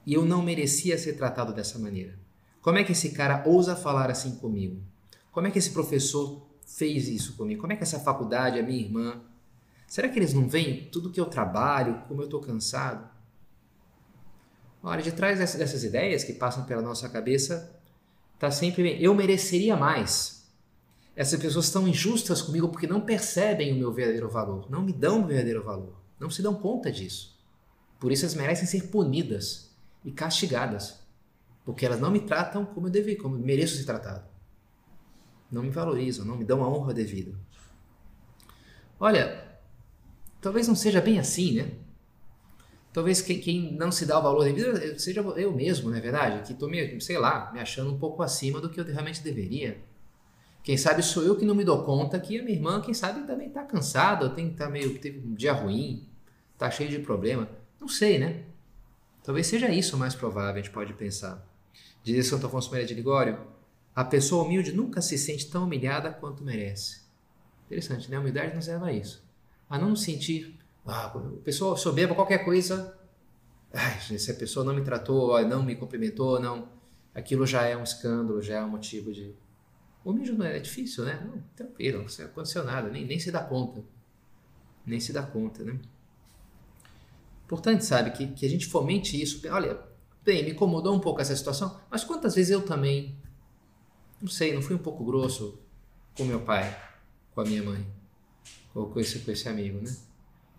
E 0.07 0.14
eu 0.14 0.25
não 0.25 0.42
merecia 0.42 0.97
ser 0.97 1.14
tratado 1.14 1.52
dessa 1.52 1.78
maneira. 1.78 2.18
Como 2.62 2.78
é 2.78 2.85
que 2.85 2.92
esse 2.92 3.11
cara 3.11 3.42
ousa 3.47 3.75
falar 3.75 4.11
assim 4.11 4.37
comigo? 4.37 4.80
Como 5.33 5.47
é 5.47 5.50
que 5.50 5.59
esse 5.59 5.71
professor 5.71 6.47
fez 6.64 7.09
isso 7.09 7.35
comigo? 7.37 7.61
Como 7.61 7.73
é 7.73 7.76
que 7.76 7.83
essa 7.83 7.99
faculdade, 7.99 8.59
a 8.59 8.62
minha 8.62 8.80
irmã? 8.80 9.21
Será 9.87 10.09
que 10.09 10.18
eles 10.18 10.33
não 10.33 10.49
veem 10.49 10.88
tudo 10.90 11.11
que 11.11 11.21
eu 11.21 11.26
trabalho, 11.26 12.02
como 12.07 12.21
eu 12.21 12.26
estou 12.26 12.40
cansado? 12.40 13.09
Olha, 14.83 15.02
de 15.02 15.11
trás 15.11 15.38
dessas 15.38 15.83
ideias 15.83 16.23
que 16.23 16.35
passam 16.35 16.64
pela 16.64 16.80
nossa 16.80 17.09
cabeça 17.09 17.78
Tá 18.38 18.50
sempre 18.50 18.83
bem. 18.83 19.02
Eu 19.02 19.14
mereceria 19.14 19.76
mais. 19.76 20.38
Essas 21.18 21.40
pessoas 21.40 21.64
estão 21.64 21.88
injustas 21.88 22.40
comigo 22.40 22.68
porque 22.68 22.87
não 22.87 23.00
percebem 23.00 23.72
o 23.72 23.76
meu 23.76 23.92
verdadeiro 23.92 24.30
valor, 24.30 24.70
não 24.70 24.84
me 24.84 24.92
dão 24.92 25.25
o 25.25 25.26
verdadeiro 25.26 25.64
valor, 25.64 25.96
não 26.16 26.30
se 26.30 26.40
dão 26.40 26.54
conta 26.54 26.92
disso. 26.92 27.37
Por 27.98 28.12
isso 28.12 28.25
elas 28.25 28.37
merecem 28.37 28.66
ser 28.66 28.87
punidas 28.87 29.76
e 30.04 30.12
castigadas, 30.12 31.00
porque 31.64 31.84
elas 31.84 31.98
não 31.98 32.12
me 32.12 32.20
tratam 32.20 32.64
como 32.64 32.87
eu 32.87 32.90
deveria, 32.92 33.20
como 33.20 33.34
eu 33.34 33.40
mereço 33.40 33.76
ser 33.76 33.84
tratado. 33.84 34.28
Não 35.50 35.64
me 35.64 35.70
valorizam, 35.70 36.25
não 36.25 36.37
me 36.37 36.44
dão 36.44 36.62
a 36.62 36.68
honra 36.68 36.94
devida. 36.94 37.34
Olha, 39.00 39.58
talvez 40.40 40.68
não 40.68 40.76
seja 40.76 41.00
bem 41.00 41.18
assim, 41.18 41.54
né? 41.54 41.72
talvez 42.92 43.20
quem, 43.20 43.40
quem, 43.40 43.72
não 43.72 43.90
se 43.90 44.06
dá 44.06 44.20
o 44.20 44.22
valor 44.22 44.44
devido 44.44 44.96
seja 45.00 45.20
eu 45.20 45.52
mesmo, 45.52 45.90
não 45.90 45.96
é 45.96 46.00
verdade? 46.00 46.46
Que 46.46 46.52
estou, 46.52 46.70
sei 47.00 47.18
lá, 47.18 47.50
me 47.52 47.58
achando 47.58 47.92
um 47.92 47.98
pouco 47.98 48.22
acima 48.22 48.60
do 48.60 48.70
que 48.70 48.78
eu 48.78 48.84
realmente 48.84 49.20
deveria. 49.20 49.82
Quem 50.68 50.76
sabe 50.76 51.02
sou 51.02 51.22
eu 51.22 51.34
que 51.34 51.46
não 51.46 51.54
me 51.54 51.64
dou 51.64 51.82
conta 51.82 52.20
que 52.20 52.38
a 52.38 52.42
minha 52.42 52.54
irmã, 52.54 52.82
quem 52.82 52.92
sabe, 52.92 53.26
também 53.26 53.48
está 53.48 53.64
cansada, 53.64 54.28
tem 54.28 54.48
que 54.48 54.52
estar 54.52 54.66
tá 54.66 54.70
meio, 54.70 54.98
teve 54.98 55.18
um 55.26 55.32
dia 55.32 55.54
ruim, 55.54 56.06
está 56.52 56.70
cheio 56.70 56.90
de 56.90 56.98
problema. 56.98 57.48
Não 57.80 57.88
sei, 57.88 58.18
né? 58.18 58.44
Talvez 59.25 59.46
seja 59.46 59.70
isso 59.70 59.96
o 59.96 59.98
mais 59.98 60.14
provável, 60.14 60.52
a 60.52 60.56
gente 60.58 60.68
pode 60.68 60.92
pensar. 60.92 61.42
Diz 62.02 62.26
Santo 62.26 62.46
Afonso 62.46 62.70
Maria 62.70 62.84
de 62.84 62.92
Ligório, 62.92 63.46
a 63.96 64.04
pessoa 64.04 64.44
humilde 64.44 64.72
nunca 64.72 65.00
se 65.00 65.16
sente 65.16 65.50
tão 65.50 65.64
humilhada 65.64 66.10
quanto 66.10 66.44
merece. 66.44 67.00
Interessante, 67.64 68.10
né? 68.10 68.18
A 68.18 68.20
humildade 68.20 68.54
nos 68.54 68.66
leva 68.66 68.88
a 68.88 68.92
isso. 68.92 69.26
A 69.70 69.78
não 69.78 69.88
nos 69.88 70.02
sentir 70.02 70.54
ah, 70.87 71.06
a 71.06 71.18
pessoa 71.42 71.78
soberba, 71.78 72.14
qualquer 72.14 72.44
coisa. 72.44 72.94
Ai, 73.72 73.98
se 74.00 74.30
a 74.30 74.34
pessoa 74.34 74.66
não 74.66 74.75
me 74.75 74.82
tratou, 74.82 75.42
não 75.46 75.62
me 75.62 75.75
cumprimentou, 75.76 76.38
não. 76.38 76.68
Aquilo 77.14 77.46
já 77.46 77.64
é 77.64 77.75
um 77.75 77.82
escândalo, 77.82 78.42
já 78.42 78.56
é 78.56 78.62
um 78.62 78.68
motivo 78.68 79.10
de. 79.10 79.34
O 80.05 80.12
mesmo 80.12 80.43
é 80.43 80.59
difícil, 80.59 81.05
né? 81.05 81.23
Não, 81.25 81.43
tranquilo, 81.55 81.99
não 81.99 82.26
aconteceu 82.26 82.64
nada, 82.64 82.88
nem, 82.88 83.05
nem 83.05 83.19
se 83.19 83.31
dá 83.31 83.43
conta. 83.43 83.83
Nem 84.87 85.00
se 85.00 85.12
dá 85.12 85.23
conta, 85.23 85.62
né? 85.64 85.78
Importante, 87.45 87.85
sabe, 87.85 88.11
que, 88.11 88.26
que 88.28 88.47
a 88.47 88.49
gente 88.49 88.67
fomente 88.67 89.21
isso. 89.21 89.40
Olha, 89.50 89.81
bem, 90.25 90.45
me 90.45 90.50
incomodou 90.50 90.95
um 90.95 91.00
pouco 91.00 91.21
essa 91.21 91.35
situação, 91.35 91.81
mas 91.90 92.05
quantas 92.05 92.35
vezes 92.35 92.50
eu 92.50 92.62
também, 92.62 93.17
não 94.21 94.28
sei, 94.28 94.55
não 94.55 94.62
fui 94.62 94.75
um 94.75 94.78
pouco 94.78 95.05
grosso 95.05 95.59
com 96.17 96.25
meu 96.25 96.40
pai, 96.40 96.78
com 97.35 97.40
a 97.40 97.45
minha 97.45 97.62
mãe, 97.62 97.87
ou 98.75 98.90
com 98.90 99.00
esse, 99.00 99.21
com 99.21 99.31
esse 99.31 99.49
amigo, 99.49 99.81
né? 99.81 99.95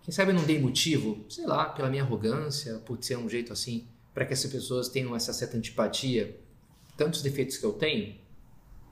Quem 0.02 0.12
sabe 0.12 0.32
eu 0.32 0.34
não 0.34 0.44
dei 0.44 0.58
motivo, 0.58 1.24
sei 1.28 1.46
lá, 1.46 1.66
pela 1.66 1.88
minha 1.88 2.02
arrogância, 2.02 2.78
por 2.78 3.02
ser 3.02 3.16
um 3.16 3.28
jeito 3.28 3.52
assim, 3.52 3.86
para 4.12 4.24
que 4.24 4.32
essas 4.32 4.50
pessoas 4.50 4.88
tenham 4.88 5.14
essa 5.14 5.32
certa 5.32 5.56
antipatia. 5.56 6.40
Tantos 6.96 7.22
defeitos 7.22 7.56
que 7.56 7.64
eu 7.64 7.72
tenho, 7.72 8.18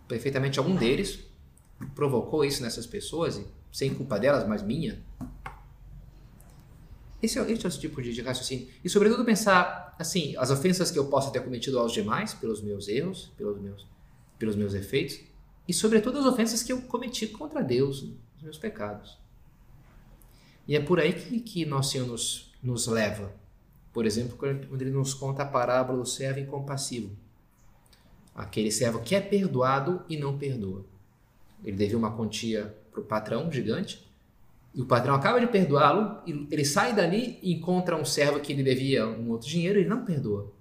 perfeitamente 0.08 0.58
algum 0.58 0.74
deles 0.74 1.20
provocou 1.94 2.44
isso 2.44 2.62
nessas 2.62 2.86
pessoas, 2.86 3.40
sem 3.72 3.94
culpa 3.94 4.18
delas, 4.18 4.46
mas 4.48 4.62
minha. 4.62 5.02
Esse 7.22 7.38
é, 7.38 7.50
esse 7.50 7.66
é 7.66 7.68
o 7.68 7.72
tipo 7.72 8.00
de, 8.00 8.12
de 8.12 8.22
raciocínio. 8.22 8.68
E, 8.84 8.88
sobretudo, 8.88 9.24
pensar, 9.24 9.94
assim, 9.98 10.36
as 10.36 10.50
ofensas 10.50 10.90
que 10.90 10.98
eu 10.98 11.06
possa 11.06 11.30
ter 11.30 11.40
cometido 11.40 11.78
aos 11.78 11.92
demais, 11.92 12.32
pelos 12.34 12.62
meus 12.62 12.88
erros, 12.88 13.32
pelos 13.36 13.60
meus, 13.60 13.86
pelos 14.38 14.56
meus 14.56 14.74
efeitos, 14.74 15.20
e, 15.66 15.74
sobretudo, 15.74 16.18
as 16.18 16.26
ofensas 16.26 16.62
que 16.62 16.72
eu 16.72 16.80
cometi 16.82 17.26
contra 17.26 17.62
Deus, 17.62 18.02
os 18.36 18.42
meus 18.42 18.58
pecados. 18.58 19.18
E 20.66 20.76
é 20.76 20.80
por 20.80 21.00
aí 21.00 21.12
que, 21.12 21.40
que 21.40 21.66
nosso 21.66 21.92
Senhor 21.92 22.06
nos, 22.06 22.52
nos 22.62 22.86
leva. 22.86 23.32
Por 23.92 24.06
exemplo, 24.06 24.36
quando 24.36 24.80
ele 24.80 24.90
nos 24.90 25.12
conta 25.12 25.42
a 25.42 25.46
parábola 25.46 25.98
do 25.98 26.06
servo 26.06 26.38
incompassivo. 26.38 27.16
Aquele 28.38 28.70
servo 28.70 29.00
que 29.00 29.16
é 29.16 29.20
perdoado 29.20 30.04
e 30.08 30.16
não 30.16 30.38
perdoa. 30.38 30.84
Ele 31.64 31.76
devia 31.76 31.98
uma 31.98 32.16
quantia 32.16 32.72
para 32.92 33.00
o 33.00 33.04
patrão 33.04 33.50
gigante 33.50 34.08
E 34.72 34.80
o 34.80 34.86
patrão 34.86 35.12
acaba 35.12 35.40
de 35.40 35.48
perdoá-lo, 35.48 36.22
ele 36.24 36.64
sai 36.64 36.94
dali 36.94 37.40
e 37.42 37.52
encontra 37.52 37.96
um 37.96 38.04
servo 38.04 38.38
que 38.38 38.52
ele 38.52 38.62
devia 38.62 39.08
um 39.08 39.30
outro 39.30 39.48
dinheiro, 39.48 39.80
ele 39.80 39.88
não 39.88 40.04
perdoa 40.04 40.52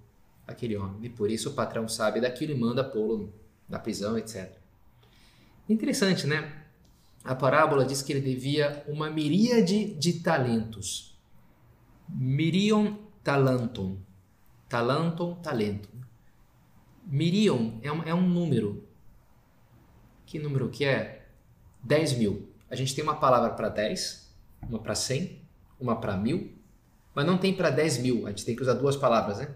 aquele 0.48 0.76
homem. 0.76 0.98
E 1.04 1.10
por 1.10 1.30
isso 1.30 1.50
o 1.50 1.54
patrão 1.54 1.88
sabe 1.88 2.20
daquilo 2.20 2.52
e 2.52 2.56
manda 2.56 2.84
pô-lo 2.84 3.32
na 3.70 3.78
prisão, 3.78 4.18
etc. 4.18 4.52
Interessante, 5.70 6.26
né? 6.26 6.64
A 7.24 7.36
parábola 7.36 7.86
diz 7.86 8.02
que 8.02 8.12
ele 8.12 8.22
devia 8.22 8.84
uma 8.88 9.08
miríade 9.08 9.94
de 9.94 10.14
talentos. 10.14 11.16
Mirion 12.10 12.96
talentum. 13.24 13.98
Talentum, 14.68 15.36
talento. 15.36 15.90
Mirion 17.10 17.80
é 17.82 17.92
um, 17.92 18.04
é 18.04 18.14
um 18.14 18.28
número. 18.28 18.84
Que 20.26 20.38
número 20.38 20.70
que 20.70 20.84
é? 20.84 21.26
10 21.84 22.18
mil. 22.18 22.50
A 22.70 22.76
gente 22.76 22.94
tem 22.94 23.04
uma 23.04 23.16
palavra 23.16 23.52
para 23.52 23.70
10, 23.70 24.30
uma 24.70 24.80
para 24.80 24.94
100, 24.94 25.42
uma 25.80 25.96
para 25.96 26.18
mil, 26.18 26.52
mas 27.16 27.26
não 27.26 27.38
tem 27.38 27.54
para 27.54 27.70
10 27.70 28.00
mil. 28.00 28.28
A 28.28 28.30
gente 28.30 28.44
tem 28.44 28.56
que 28.56 28.62
usar 28.62 28.74
duas 28.74 28.98
palavras, 28.98 29.38
né? 29.38 29.56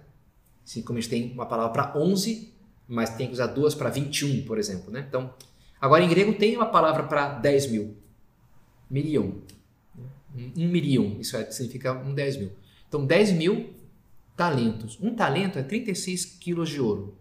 Assim 0.63 0.81
como 0.81 0.97
a 0.97 1.01
gente 1.01 1.09
tem 1.09 1.31
uma 1.33 1.45
palavra 1.45 1.73
para 1.73 1.99
11, 1.99 2.53
mas 2.87 3.09
tem 3.09 3.27
que 3.27 3.33
usar 3.33 3.47
duas 3.47 3.75
para 3.75 3.89
21, 3.89 4.45
por 4.45 4.57
exemplo, 4.57 4.91
né? 4.91 5.05
Então, 5.07 5.33
agora 5.79 6.03
em 6.03 6.09
grego 6.09 6.33
tem 6.33 6.55
uma 6.55 6.67
palavra 6.67 7.03
para 7.03 7.33
10 7.39 7.69
mil. 7.69 7.97
Milion. 8.89 9.31
Um 10.55 10.69
milion, 10.69 11.19
isso 11.19 11.35
é, 11.35 11.51
significa 11.51 11.91
um 11.91 12.13
10 12.13 12.37
mil. 12.37 12.51
Então, 12.87 13.05
10 13.05 13.33
mil 13.33 13.73
talentos. 14.37 14.97
Um 15.01 15.13
talento 15.13 15.59
é 15.59 15.63
36 15.63 16.25
quilos 16.25 16.69
de 16.69 16.79
ouro. 16.79 17.20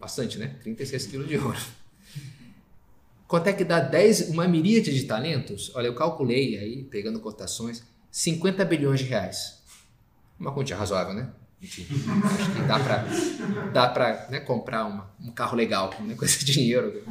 Bastante, 0.00 0.38
né? 0.38 0.56
36 0.62 1.06
quilos 1.06 1.28
de 1.28 1.36
ouro. 1.36 1.58
Quanto 3.28 3.46
é 3.46 3.52
que 3.52 3.62
dá 3.62 3.78
10, 3.78 4.30
uma 4.30 4.48
miríade 4.48 4.92
de 4.92 5.04
talentos? 5.04 5.70
Olha, 5.76 5.86
eu 5.86 5.94
calculei 5.94 6.58
aí, 6.58 6.82
pegando 6.84 7.20
cotações, 7.20 7.84
50 8.10 8.64
bilhões 8.64 9.00
de 9.00 9.06
reais. 9.06 9.62
Uma 10.38 10.52
quantia 10.52 10.76
razoável, 10.76 11.12
né? 11.12 11.30
Enfim, 11.62 11.86
acho 12.24 12.52
que 12.54 12.62
dá 12.62 12.80
para 12.80 13.04
dá 13.70 13.88
pra, 13.88 14.26
né, 14.30 14.40
comprar 14.40 14.86
uma, 14.86 15.14
um 15.20 15.30
carro 15.30 15.54
legal 15.54 15.94
né, 16.00 16.14
com 16.14 16.24
esse 16.24 16.42
dinheiro. 16.46 17.04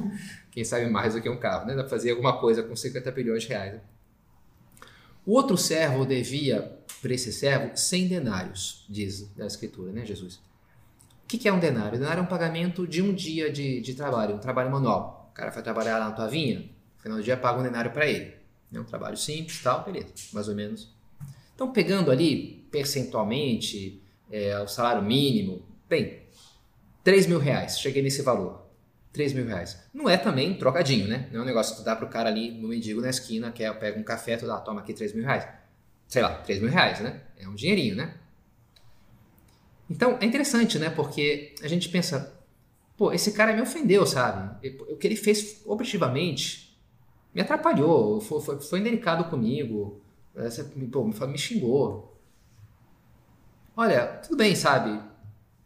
Quem 0.49 0.65
sabe 0.65 0.89
mais 0.89 1.13
do 1.13 1.21
que 1.21 1.29
um 1.29 1.37
carro, 1.37 1.67
né? 1.67 1.75
Dá 1.75 1.83
para 1.83 1.89
fazer 1.89 2.09
alguma 2.09 2.39
coisa 2.39 2.63
com 2.63 2.75
50 2.75 3.11
bilhões 3.11 3.43
de 3.43 3.49
reais. 3.49 3.79
O 5.23 5.33
outro 5.33 5.55
servo 5.55 6.03
devia 6.03 6.79
para 6.99 7.13
esse 7.13 7.31
servo 7.31 7.77
100 7.77 8.07
denários, 8.07 8.85
diz 8.89 9.29
a 9.39 9.45
escritura, 9.45 9.91
né, 9.91 10.03
Jesus? 10.03 10.39
O 11.29 11.31
que, 11.31 11.37
que 11.37 11.47
é 11.47 11.53
um 11.53 11.59
denário? 11.59 11.95
O 11.95 11.99
denário 11.99 12.21
é 12.21 12.23
um 12.23 12.27
pagamento 12.27 12.87
de 12.87 13.03
um 13.03 13.13
dia 13.13 13.51
de, 13.51 13.81
de 13.81 13.93
trabalho, 13.93 14.33
um 14.33 14.39
trabalho 14.39 14.71
manual. 14.71 15.29
O 15.29 15.33
cara 15.35 15.51
vai 15.51 15.61
trabalhar 15.61 15.99
lá 15.99 16.05
na 16.05 16.11
tua 16.11 16.27
vinha, 16.27 16.61
no 16.61 17.01
final 17.03 17.17
do 17.19 17.23
dia 17.23 17.37
paga 17.37 17.59
um 17.59 17.61
denário 17.61 17.91
para 17.91 18.07
ele. 18.07 18.33
É 18.73 18.79
um 18.79 18.83
trabalho 18.83 19.15
simples 19.15 19.61
tal, 19.61 19.85
beleza, 19.85 20.07
mais 20.33 20.47
ou 20.47 20.55
menos. 20.55 20.91
Então, 21.53 21.71
pegando 21.71 22.09
ali 22.09 22.67
percentualmente 22.71 24.01
é, 24.31 24.59
o 24.59 24.67
salário 24.67 25.03
mínimo, 25.03 25.61
bem, 25.87 26.23
3 27.03 27.27
mil 27.27 27.37
reais, 27.37 27.79
cheguei 27.79 28.01
nesse 28.01 28.23
valor. 28.23 28.65
3 29.13 29.33
mil 29.33 29.45
reais. 29.45 29.79
Não 29.93 30.09
é 30.09 30.17
também 30.17 30.55
trocadinho, 30.55 31.07
né? 31.07 31.29
Não 31.31 31.41
é 31.41 31.43
um 31.43 31.45
negócio 31.45 31.75
que 31.75 31.81
tu 31.83 31.85
dá 31.85 31.95
pro 31.95 32.07
cara 32.07 32.29
ali 32.29 32.49
no 32.49 32.69
mendigo 32.69 33.01
na 33.01 33.09
esquina, 33.11 33.51
que 33.51 33.63
é, 33.63 33.71
pega 33.71 33.99
um 33.99 34.03
café, 34.03 34.35
tu 34.35 34.47
dá, 34.47 34.57
toma 34.57 34.81
aqui 34.81 34.93
3 34.93 35.13
mil 35.13 35.23
reais 35.23 35.47
sei 36.09 36.23
lá, 36.23 36.33
3 36.39 36.59
mil 36.59 36.71
reais, 36.71 36.99
né? 36.99 37.21
É 37.37 37.47
um 37.47 37.53
dinheirinho, 37.53 37.95
né? 37.95 38.15
Então, 39.89 40.17
é 40.21 40.25
interessante, 40.25 40.77
né? 40.77 40.89
Porque 40.89 41.55
a 41.63 41.67
gente 41.67 41.89
pensa, 41.89 42.39
pô, 42.95 43.11
esse 43.11 43.31
cara 43.31 43.53
me 43.53 43.61
ofendeu, 43.61 44.05
sabe? 44.05 44.69
O 44.89 44.95
que 44.95 45.07
ele 45.07 45.15
fez 45.15 45.61
objetivamente 45.65 46.69
me 47.33 47.41
atrapalhou, 47.41 48.19
foi, 48.21 48.41
foi, 48.41 48.59
foi 48.59 48.79
indelicado 48.79 49.25
comigo, 49.25 50.01
pô, 50.91 51.05
me 51.27 51.37
xingou. 51.37 52.17
Olha, 53.75 54.07
tudo 54.07 54.37
bem, 54.37 54.55
sabe? 54.55 55.01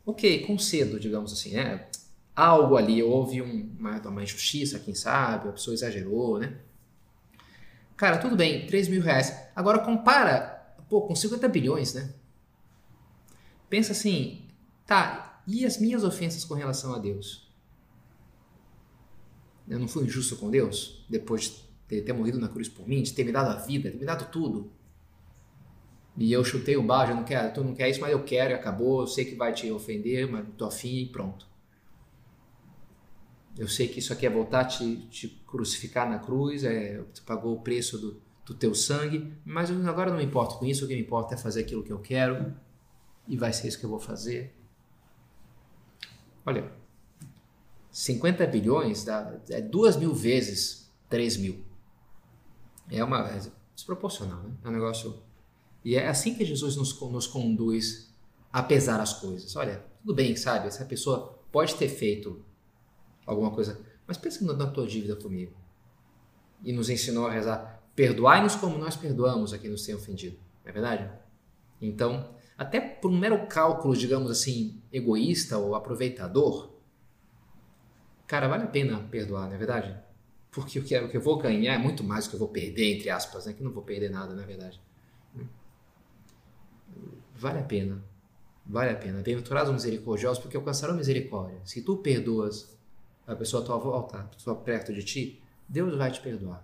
Ok, 0.05 0.45
concedo, 0.45 0.99
digamos 0.99 1.31
assim, 1.33 1.53
né? 1.53 1.87
Algo 2.35 2.77
ali, 2.77 3.01
houve 3.01 3.41
um, 3.41 3.75
uma, 3.79 3.97
uma 4.01 4.23
injustiça, 4.23 4.79
quem 4.79 4.93
sabe, 4.93 5.49
a 5.49 5.51
pessoa 5.53 5.73
exagerou, 5.73 6.39
né? 6.39 6.57
Cara, 7.95 8.17
tudo 8.17 8.35
bem, 8.35 8.65
3 8.65 8.87
mil 8.87 9.01
reais. 9.01 9.33
Agora 9.55 9.79
compara, 9.79 10.75
pô, 10.89 11.01
com 11.01 11.15
50 11.15 11.47
bilhões, 11.47 11.93
né? 11.93 12.13
Pensa 13.73 13.91
assim, 13.91 14.45
tá, 14.85 15.41
e 15.47 15.65
as 15.65 15.79
minhas 15.79 16.03
ofensas 16.03 16.45
com 16.45 16.53
relação 16.53 16.93
a 16.93 16.99
Deus? 16.99 17.51
Eu 19.67 19.79
não 19.79 19.87
fui 19.87 20.03
injusto 20.03 20.35
com 20.35 20.51
Deus? 20.51 21.03
Depois 21.09 21.65
de 21.89 21.99
ter 22.03 22.13
morrido 22.13 22.39
na 22.39 22.47
cruz 22.47 22.69
por 22.69 22.87
mim, 22.87 23.01
de 23.01 23.11
ter 23.13 23.23
me 23.23 23.31
dado 23.31 23.49
a 23.49 23.55
vida, 23.55 23.89
de 23.89 23.95
ter 23.95 23.99
me 24.01 24.05
dado 24.05 24.29
tudo? 24.31 24.71
E 26.15 26.31
eu 26.31 26.45
chutei 26.45 26.77
o 26.77 26.83
barro, 26.83 27.13
eu 27.13 27.15
não 27.15 27.23
quero, 27.23 27.51
tu 27.51 27.63
não 27.63 27.73
quer 27.73 27.89
isso, 27.89 27.99
mas 27.99 28.11
eu 28.11 28.23
quero 28.23 28.53
acabou, 28.53 29.01
eu 29.01 29.07
sei 29.07 29.25
que 29.25 29.33
vai 29.33 29.51
te 29.53 29.71
ofender, 29.71 30.31
mas 30.31 30.45
tô 30.55 30.65
afim 30.65 30.97
e 30.97 31.05
pronto. 31.07 31.47
Eu 33.57 33.67
sei 33.67 33.87
que 33.87 33.97
isso 33.97 34.13
aqui 34.13 34.27
é 34.27 34.29
voltar 34.29 34.59
a 34.59 34.65
te, 34.65 34.97
te 35.07 35.29
crucificar 35.47 36.07
na 36.07 36.19
cruz, 36.19 36.63
é, 36.63 37.03
tu 37.11 37.23
pagou 37.23 37.55
o 37.55 37.61
preço 37.61 37.97
do, 37.97 38.21
do 38.45 38.53
teu 38.53 38.75
sangue, 38.75 39.33
mas 39.43 39.71
agora 39.71 40.11
não 40.11 40.17
me 40.19 40.25
importo 40.25 40.59
com 40.59 40.65
isso, 40.67 40.85
o 40.85 40.87
que 40.87 40.93
me 40.93 41.01
importa 41.01 41.33
é 41.33 41.37
fazer 41.39 41.61
aquilo 41.61 41.81
que 41.81 41.91
eu 41.91 41.97
quero 41.97 42.53
e 43.27 43.37
vai 43.37 43.53
ser 43.53 43.67
isso 43.67 43.79
que 43.79 43.85
eu 43.85 43.89
vou 43.89 43.99
fazer. 43.99 44.55
Olha, 46.45 46.71
50 47.91 48.45
bilhões 48.47 49.03
dá, 49.03 49.39
é 49.49 49.61
duas 49.61 49.95
mil 49.95 50.13
vezes 50.13 50.91
3 51.09 51.37
mil. 51.37 51.63
É 52.89 53.03
uma 53.03 53.29
é 53.29 53.39
desproporcional, 53.75 54.41
né? 54.43 54.51
É 54.63 54.67
um 54.67 54.71
negócio. 54.71 55.21
E 55.85 55.95
é 55.95 56.07
assim 56.07 56.35
que 56.35 56.43
Jesus 56.43 56.75
nos, 56.75 56.99
nos 56.99 57.27
conduz 57.27 58.13
a 58.51 58.61
pesar 58.61 58.99
as 58.99 59.13
coisas. 59.13 59.55
Olha, 59.55 59.85
tudo 60.01 60.13
bem, 60.13 60.35
sabe? 60.35 60.67
Essa 60.67 60.85
pessoa 60.85 61.39
pode 61.51 61.75
ter 61.75 61.87
feito 61.87 62.43
alguma 63.25 63.51
coisa. 63.51 63.79
Mas 64.05 64.17
pensa 64.17 64.43
na 64.53 64.67
tua 64.67 64.85
dívida 64.85 65.15
comigo. 65.15 65.53
E 66.63 66.73
nos 66.73 66.89
ensinou 66.89 67.27
a 67.27 67.31
rezar: 67.31 67.83
perdoai-nos 67.95 68.55
como 68.55 68.77
nós 68.77 68.95
perdoamos 68.95 69.53
a 69.53 69.57
quem 69.57 69.69
nos 69.69 69.85
tem 69.85 69.95
ofendido. 69.95 70.37
Não 70.63 70.69
é 70.69 70.73
verdade? 70.73 71.11
Então, 71.81 72.33
até 72.57 72.79
por 72.79 73.11
um 73.11 73.17
mero 73.17 73.47
cálculo, 73.47 73.95
digamos 73.95 74.29
assim, 74.29 74.81
egoísta 74.91 75.57
ou 75.57 75.75
aproveitador, 75.75 76.71
cara, 78.27 78.47
vale 78.47 78.63
a 78.63 78.67
pena 78.67 78.99
perdoar, 79.09 79.47
não 79.47 79.55
é 79.55 79.57
verdade? 79.57 79.97
Porque 80.51 80.77
o 80.77 80.83
que, 80.83 80.97
o 80.97 81.09
que 81.09 81.17
eu 81.17 81.21
vou 81.21 81.37
ganhar 81.37 81.73
é 81.73 81.77
muito 81.77 82.03
mais 82.03 82.25
do 82.25 82.29
que 82.29 82.35
eu 82.35 82.39
vou 82.39 82.49
perder, 82.49 82.95
entre 82.95 83.09
aspas, 83.09 83.47
né? 83.47 83.53
Que 83.53 83.63
não 83.63 83.71
vou 83.71 83.81
perder 83.81 84.09
nada, 84.09 84.35
na 84.35 84.43
é 84.43 84.45
verdade. 84.45 84.79
Vale 87.35 87.59
a 87.59 87.63
pena. 87.63 88.03
Vale 88.65 88.91
a 88.91 88.95
pena. 88.95 89.21
Bem-aventurados 89.21 89.73
misericordiosos, 89.73 90.37
porque 90.39 90.55
alcançarão 90.55 90.95
misericórdia. 90.95 91.59
Se 91.65 91.81
tu 91.81 91.97
perdoas 91.97 92.77
a 93.25 93.35
pessoa 93.35 93.63
à 93.63 93.65
tua 93.65 93.77
volta, 93.77 94.19
a 94.19 94.23
pessoa 94.25 94.55
perto 94.55 94.93
de 94.93 95.03
ti, 95.03 95.41
Deus 95.67 95.97
vai 95.97 96.11
te 96.11 96.21
perdoar. 96.21 96.63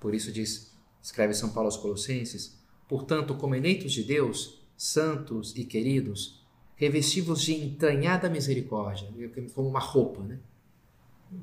Por 0.00 0.12
isso 0.12 0.32
diz, 0.32 0.76
escreve 1.00 1.34
São 1.34 1.50
Paulo 1.50 1.68
aos 1.68 1.76
Colossenses, 1.76 2.57
portanto, 2.88 3.34
como 3.34 3.54
eleitos 3.54 3.92
de 3.92 4.02
Deus, 4.02 4.60
santos 4.76 5.54
e 5.56 5.64
queridos, 5.64 6.44
revestivos 6.74 7.42
de 7.42 7.54
entranhada 7.54 8.28
misericórdia, 8.30 9.08
como 9.54 9.68
uma 9.68 9.80
roupa, 9.80 10.22
né? 10.22 10.38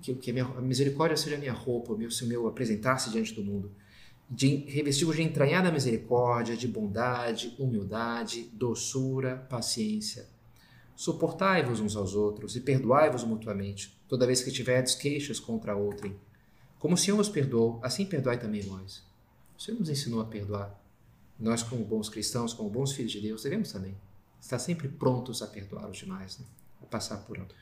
Que, 0.01 0.15
que 0.15 0.31
a, 0.31 0.33
minha, 0.33 0.45
a 0.45 0.61
misericórdia 0.61 1.15
seja 1.15 1.37
minha 1.37 1.53
roupa, 1.53 1.95
meu, 1.95 2.09
o 2.09 2.25
meu 2.25 2.47
apresentar-se 2.47 3.11
diante 3.11 3.33
do 3.33 3.43
mundo. 3.43 3.71
De, 4.27 4.65
revestivos 4.67 5.15
de 5.15 5.21
entranhada 5.21 5.71
misericórdia, 5.71 6.57
de 6.57 6.67
bondade, 6.67 7.55
humildade, 7.59 8.49
doçura, 8.51 9.37
paciência, 9.47 10.27
Suportai-vos 10.95 11.81
uns 11.81 11.95
aos 11.97 12.15
outros 12.15 12.55
e 12.55 12.61
perdoai-vos 12.61 13.25
mutuamente, 13.25 13.99
toda 14.07 14.25
vez 14.25 14.41
que 14.41 14.49
tiverdes 14.51 14.95
queixas 14.95 15.41
contra 15.41 15.75
outrem. 15.75 16.15
Como 16.79 16.93
o 16.93 16.97
Senhor 16.97 17.19
os 17.19 17.27
perdoou, 17.27 17.81
assim 17.83 18.05
perdoai 18.05 18.39
também 18.39 18.61
vós. 18.61 19.03
O 19.57 19.61
Senhor 19.61 19.77
nos 19.77 19.89
ensinou 19.89 20.21
a 20.21 20.25
perdoar. 20.25 20.73
Nós, 21.39 21.63
como 21.63 21.83
bons 21.83 22.09
cristãos, 22.09 22.53
como 22.53 22.69
bons 22.69 22.93
filhos 22.93 23.11
de 23.11 23.19
Deus, 23.19 23.43
devemos 23.43 23.71
também 23.71 23.95
estar 24.39 24.59
sempre 24.59 24.87
prontos 24.87 25.41
a 25.41 25.47
perdoar 25.47 25.89
os 25.89 25.97
demais, 25.97 26.39
né? 26.39 26.45
a 26.81 26.85
passar 26.85 27.17
por 27.17 27.37
alto. 27.39 27.55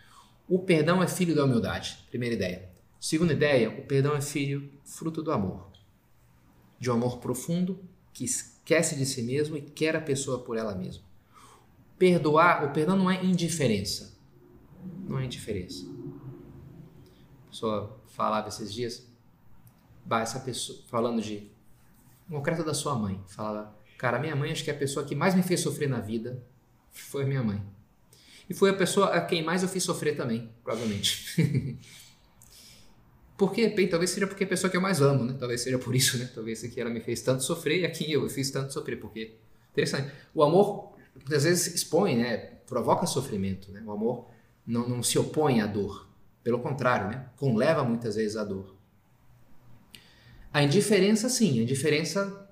O 0.48 0.60
perdão 0.60 1.02
é 1.02 1.08
filho 1.08 1.34
da 1.34 1.46
humildade, 1.46 2.06
primeira 2.10 2.36
ideia. 2.36 2.70
Segunda 3.00 3.34
ideia, 3.34 3.70
o 3.70 3.86
perdão 3.86 4.16
é 4.16 4.22
filho, 4.22 4.72
fruto 4.84 5.22
do 5.24 5.32
amor. 5.32 5.68
De 6.80 6.92
um 6.92 6.94
amor 6.94 7.18
profundo 7.20 7.80
que 8.12 8.26
esquece 8.26 8.96
de 8.96 9.06
si 9.06 9.24
mesmo 9.24 9.58
e 9.58 9.62
quer 9.62 9.96
a 9.96 10.02
pessoa 10.02 10.40
por 10.40 10.58
ela 10.58 10.76
mesma. 10.76 11.04
Perdoar, 11.98 12.66
o 12.66 12.74
perdão 12.74 12.98
não 12.98 13.10
é 13.10 13.24
indiferença. 13.24 14.18
Não 15.08 15.20
é 15.20 15.26
indiferença. 15.26 15.86
A 17.48 17.50
pessoa 17.50 18.00
falava 18.08 18.50
esses 18.50 18.74
dias, 18.74 19.08
bah, 20.06 20.22
essa 20.22 20.40
pessoa, 20.40 20.80
falando 20.88 21.22
de 21.22 21.50
concreto 22.30 22.64
da 22.64 22.74
sua 22.74 22.96
mãe, 22.96 23.22
falava, 23.28 23.76
cara, 23.98 24.20
minha 24.20 24.36
mãe 24.36 24.52
acho 24.52 24.64
que 24.64 24.72
é 24.72 24.74
a 24.74 24.78
pessoa 24.78 25.06
que 25.06 25.16
mais 25.16 25.36
me 25.36 25.44
fez 25.44 25.60
sofrer 25.60 25.90
na 25.90 26.00
vida 26.00 26.44
foi 26.92 27.24
a 27.24 27.28
minha 27.28 27.44
mãe. 27.44 27.62
E 28.50 28.54
foi 28.54 28.70
a 28.70 28.74
pessoa 28.74 29.08
a 29.08 29.22
quem 29.22 29.44
mais 29.44 29.64
eu 29.64 29.70
fiz 29.70 29.84
sofrer 29.84 30.16
também, 30.16 30.50
provavelmente. 30.64 31.80
Porque, 33.36 33.68
bem, 33.70 33.88
talvez 33.90 34.12
seja 34.12 34.28
porque 34.28 34.44
é 34.44 34.46
a 34.46 34.50
pessoa 34.50 34.70
que 34.70 34.78
eu 34.78 34.82
mais 34.82 35.02
amo, 35.02 35.26
né? 35.26 35.36
Talvez 35.38 35.62
seja 35.62 35.80
por 35.80 35.96
isso, 35.96 36.18
né? 36.18 36.30
Talvez 36.34 36.64
aqui 36.64 36.80
ela 36.80 36.90
me 36.90 37.02
fez 37.02 37.22
tanto 37.22 37.44
sofrer 37.44 37.82
e 37.82 37.86
aqui 37.86 38.10
eu 38.12 38.30
fiz 38.30 38.52
tanto 38.52 38.72
sofrer, 38.72 39.00
porque 39.00 39.36
interessante. 39.72 40.14
O 40.36 40.44
amor 40.44 40.94
muitas 41.16 41.44
vezes 41.44 41.74
expõe, 41.74 42.16
né? 42.16 42.38
Provoca 42.68 43.08
sofrimento, 43.08 43.72
né? 43.72 43.84
O 43.86 43.92
amor 43.92 44.30
não, 44.66 44.88
não 44.88 45.04
se 45.04 45.18
opõe 45.18 45.62
à 45.62 45.66
dor, 45.66 46.08
pelo 46.44 46.60
contrário, 46.60 47.10
né? 47.10 47.26
Conleva 47.36 47.84
muitas 47.84 48.16
vezes 48.16 48.38
à 48.38 48.44
dor. 48.44 48.76
A 50.54 50.62
indiferença, 50.62 51.28
sim, 51.30 51.60
a 51.60 51.64
indiferença, 51.64 52.48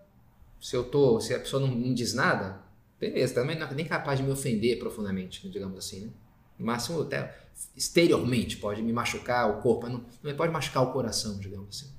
se 0.60 0.76
eu 0.76 0.84
tô, 0.84 1.20
se 1.20 1.36
a 1.36 1.40
pessoa 1.40 1.62
não, 1.62 1.74
não 1.74 1.94
diz 1.94 2.16
nada, 2.16 2.60
beleza, 3.00 3.36
também 3.36 3.58
não 3.58 3.68
é 3.68 3.74
nem 3.76 3.86
capaz 3.86 4.20
de 4.20 4.26
me 4.26 4.32
ofender 4.32 4.80
profundamente, 4.80 5.48
digamos 5.48 5.78
assim, 5.78 6.06
né? 6.06 6.10
No 6.58 6.66
máximo, 6.66 7.02
até 7.02 7.38
exteriormente, 7.76 8.58
pode 8.58 8.82
me 8.82 8.92
machucar 8.92 9.50
o 9.52 9.62
corpo, 9.62 9.84
mas 9.84 9.94
não, 9.94 10.06
não 10.24 10.36
pode 10.36 10.52
machucar 10.52 10.82
o 10.82 10.92
coração, 10.92 11.38
digamos 11.38 11.78
assim. 11.78 11.92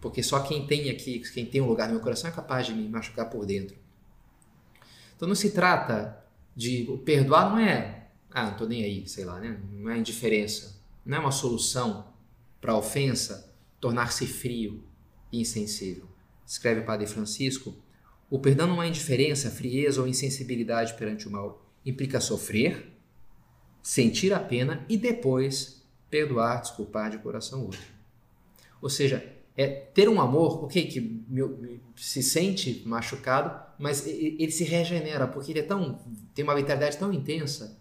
Porque 0.00 0.22
só 0.22 0.40
quem 0.40 0.66
tem 0.66 0.88
aqui, 0.88 1.18
quem 1.32 1.44
tem 1.44 1.60
um 1.60 1.66
lugar 1.66 1.88
no 1.88 1.94
meu 1.94 2.02
coração 2.02 2.30
é 2.30 2.32
capaz 2.32 2.66
de 2.66 2.72
me 2.72 2.88
machucar 2.88 3.28
por 3.28 3.44
dentro. 3.44 3.76
Então 5.16 5.28
não 5.28 5.34
se 5.34 5.50
trata 5.50 6.24
de 6.56 6.84
perdoar, 7.04 7.50
não 7.50 7.58
é, 7.58 8.08
ah, 8.30 8.50
não 8.50 8.56
tô 8.56 8.66
nem 8.66 8.82
aí, 8.84 9.06
sei 9.06 9.26
lá, 9.26 9.38
né? 9.38 9.60
Não 9.70 9.90
é 9.90 9.98
indiferença, 9.98 10.82
não 11.04 11.18
é 11.18 11.20
uma 11.20 11.32
solução 11.32 12.06
para 12.58 12.72
a 12.72 12.78
ofensa 12.78 13.52
tornar-se 13.80 14.26
frio 14.26 14.82
insensível. 15.40 16.06
Escreve 16.46 16.80
o 16.80 16.84
Padre 16.84 17.06
Francisco, 17.06 17.74
o 18.30 18.38
perdão 18.38 18.66
não 18.66 18.82
é 18.82 18.88
indiferença, 18.88 19.50
frieza 19.50 20.00
ou 20.00 20.08
insensibilidade 20.08 20.94
perante 20.94 21.28
o 21.28 21.30
mal. 21.30 21.64
Implica 21.84 22.20
sofrer, 22.20 22.92
sentir 23.82 24.32
a 24.32 24.40
pena 24.40 24.84
e 24.88 24.96
depois 24.96 25.84
perdoar, 26.10 26.60
desculpar 26.60 27.10
de 27.10 27.18
coração 27.18 27.62
outro. 27.64 27.80
Ou 28.80 28.88
seja, 28.88 29.34
é 29.56 29.68
ter 29.68 30.08
um 30.08 30.20
amor, 30.20 30.64
ok, 30.64 30.86
que 30.86 31.24
se 31.96 32.22
sente 32.22 32.82
machucado, 32.86 33.62
mas 33.78 34.06
ele 34.06 34.50
se 34.50 34.64
regenera 34.64 35.28
porque 35.28 35.52
ele 35.52 35.60
é 35.60 35.62
tão 35.62 36.00
tem 36.34 36.44
uma 36.44 36.54
vitalidade 36.54 36.96
tão 36.96 37.12
intensa 37.12 37.78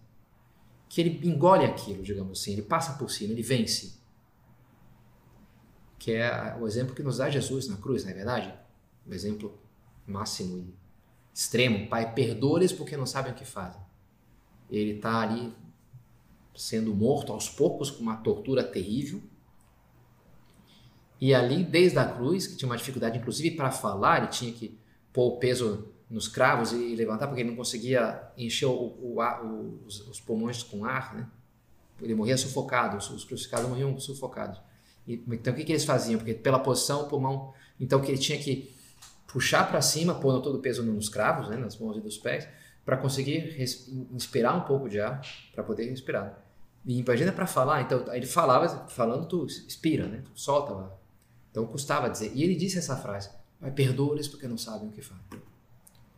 que 0.87 1.01
ele 1.01 1.27
engole 1.27 1.65
aquilo, 1.65 2.03
digamos 2.03 2.39
assim, 2.39 2.53
ele 2.53 2.61
passa 2.61 2.93
por 2.93 3.09
cima, 3.09 3.33
ele 3.33 3.41
vence. 3.41 4.02
Que 6.03 6.15
é 6.15 6.57
o 6.59 6.67
exemplo 6.67 6.93
que 6.93 7.01
nos 7.01 7.19
dá 7.19 7.29
Jesus 7.29 7.69
na 7.69 7.77
cruz, 7.77 8.03
não 8.03 8.11
é 8.11 8.13
verdade? 8.13 8.53
O 9.07 9.13
exemplo 9.13 9.57
máximo 10.05 10.57
e 10.57 10.75
extremo. 11.33 11.87
Pai, 11.87 12.13
perdoa-lhes 12.13 12.73
porque 12.73 12.97
não 12.97 13.05
sabem 13.05 13.31
o 13.31 13.35
que 13.35 13.45
fazem. 13.45 13.79
Ele 14.69 14.97
está 14.97 15.21
ali 15.21 15.55
sendo 16.53 16.93
morto 16.93 17.31
aos 17.31 17.47
poucos 17.47 17.89
com 17.89 18.01
uma 18.01 18.17
tortura 18.17 18.65
terrível. 18.65 19.23
E 21.21 21.33
ali, 21.33 21.63
desde 21.63 21.97
a 21.97 22.05
cruz, 22.05 22.47
que 22.47 22.57
tinha 22.57 22.67
uma 22.67 22.75
dificuldade 22.75 23.17
inclusive 23.17 23.55
para 23.55 23.71
falar, 23.71 24.23
ele 24.23 24.27
tinha 24.27 24.51
que 24.51 24.77
pôr 25.13 25.25
o 25.27 25.37
peso 25.37 25.87
nos 26.09 26.27
cravos 26.27 26.73
e 26.73 26.97
levantar 26.97 27.27
porque 27.27 27.43
ele 27.43 27.51
não 27.51 27.55
conseguia 27.55 28.29
encher 28.37 28.65
o, 28.65 28.73
o, 28.73 29.21
o, 29.21 29.85
os, 29.85 30.01
os, 30.01 30.19
pulmões 30.19 30.63
com 30.63 30.83
ar, 30.83 31.15
né? 31.15 31.29
Ele 32.01 32.13
morria 32.13 32.35
sufocado, 32.35 32.97
os, 32.97 33.09
os 33.09 33.23
crucificados 33.23 33.69
morriam 33.69 33.97
sufocados. 33.97 34.59
Então 35.07 35.53
o 35.53 35.55
que, 35.55 35.63
que 35.63 35.71
eles 35.71 35.85
faziam? 35.85 36.17
Porque 36.17 36.33
pela 36.33 36.59
posição 36.59 37.03
o 37.03 37.07
pulmão, 37.07 37.53
então 37.79 37.99
que 38.01 38.11
ele 38.11 38.17
tinha 38.17 38.37
que 38.37 38.73
puxar 39.27 39.67
para 39.67 39.81
cima, 39.81 40.15
pondo 40.15 40.41
todo 40.41 40.57
o 40.57 40.59
peso 40.59 40.83
nos 40.83 41.09
cravos, 41.09 41.49
né, 41.49 41.57
nas 41.57 41.77
mãos 41.77 41.97
e 41.97 42.01
dos 42.01 42.17
pés, 42.17 42.47
para 42.85 42.97
conseguir 42.97 43.59
inspirar 44.11 44.53
um 44.55 44.61
pouco 44.61 44.87
de 44.87 44.99
ar, 44.99 45.21
para 45.53 45.63
poder 45.63 45.89
respirar. 45.89 46.39
E 46.85 46.99
imagina 46.99 47.31
para 47.31 47.47
falar, 47.47 47.81
então 47.81 48.03
ele 48.13 48.25
falava, 48.25 48.87
falando 48.89 49.25
tu 49.27 49.45
expira, 49.45 50.05
né? 50.05 50.21
Tu 50.23 50.31
solta 50.35 50.73
lá. 50.73 50.91
Então 51.49 51.65
custava 51.65 52.09
dizer. 52.09 52.31
E 52.33 52.43
ele 52.43 52.55
disse 52.55 52.77
essa 52.77 52.97
frase: 52.97 53.29
Vai 53.61 53.71
perdoa-lhes 53.71 54.27
porque 54.27 54.47
não 54.47 54.57
sabem 54.57 54.89
o 54.89 54.91
que 54.91 55.01
fazem. 55.01 55.23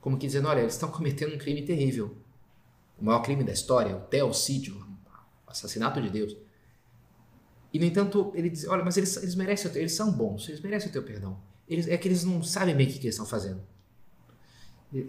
Como 0.01 0.17
que 0.17 0.25
dizendo, 0.25 0.47
olha, 0.47 0.61
eles 0.61 0.73
estão 0.73 0.89
cometendo 0.89 1.35
um 1.35 1.37
crime 1.37 1.61
terrível. 1.63 2.15
O 2.97 3.05
maior 3.05 3.19
crime 3.21 3.43
da 3.43 3.51
história, 3.51 3.95
o 3.95 4.01
teocídio, 4.01 4.83
assassinato 5.45 6.01
de 6.01 6.09
Deus. 6.09 6.35
E 7.75 7.79
no 7.79 7.83
entanto, 7.83 8.31
ele 8.33 8.49
diz, 8.49 8.65
olha, 8.69 8.85
mas 8.85 8.95
eles, 8.95 9.17
eles 9.17 9.35
merecem, 9.35 9.69
eles 9.75 9.91
são 9.91 10.09
bons, 10.09 10.47
eles 10.47 10.61
merecem 10.61 10.87
o 10.87 10.93
teu 10.93 11.03
perdão. 11.03 11.37
Eles, 11.67 11.89
é 11.89 11.97
que 11.97 12.07
eles 12.07 12.23
não 12.23 12.41
sabem 12.41 12.73
bem 12.73 12.87
o 12.87 12.89
que, 12.89 12.97
que 12.97 13.05
eles 13.05 13.15
estão 13.15 13.25
fazendo. 13.25 13.59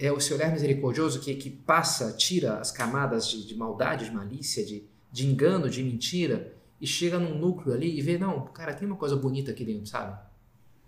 É 0.01 0.11
o 0.11 0.19
seu 0.19 0.37
olhar 0.37 0.51
misericordioso 0.51 1.21
que, 1.21 1.33
que 1.37 1.49
passa, 1.49 2.15
tira 2.15 2.59
as 2.59 2.73
camadas 2.73 3.29
de, 3.29 3.47
de 3.47 3.55
maldade, 3.55 4.07
de 4.07 4.11
malícia, 4.11 4.67
de, 4.67 4.83
de 5.13 5.29
engano, 5.29 5.71
de 5.71 5.81
mentira, 5.81 6.57
e 6.81 6.89
chega 6.89 7.21
num 7.21 7.39
núcleo 7.39 7.73
ali 7.73 7.97
e 7.97 8.03
vê, 8.03 8.19
não, 8.19 8.47
cara, 8.47 8.75
tem 8.75 8.89
uma 8.89 8.97
coisa 8.97 9.15
bonita 9.15 9.53
aqui 9.53 9.65
dentro, 9.65 9.87
sabe? 9.87 10.19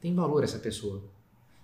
Tem 0.01 0.13
valor 0.13 0.43
essa 0.43 0.59
pessoa. 0.59 1.05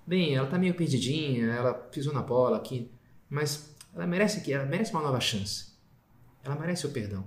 Bem, 0.07 0.37
ela 0.37 0.47
tá 0.47 0.57
meio 0.57 0.75
perdidinha, 0.75 1.47
ela 1.47 1.75
pisou 1.75 2.15
na 2.15 2.23
bola 2.23 2.57
aqui, 2.57 2.89
mas 3.29 3.75
ela 3.93 4.07
merece 4.07 4.43
que 4.43 4.53
ela 4.53 4.65
merece 4.65 4.93
uma 4.93 5.03
nova 5.03 5.19
chance. 5.19 5.73
Ela 6.45 6.55
merece 6.55 6.87
o 6.87 6.91
perdão. 6.91 7.27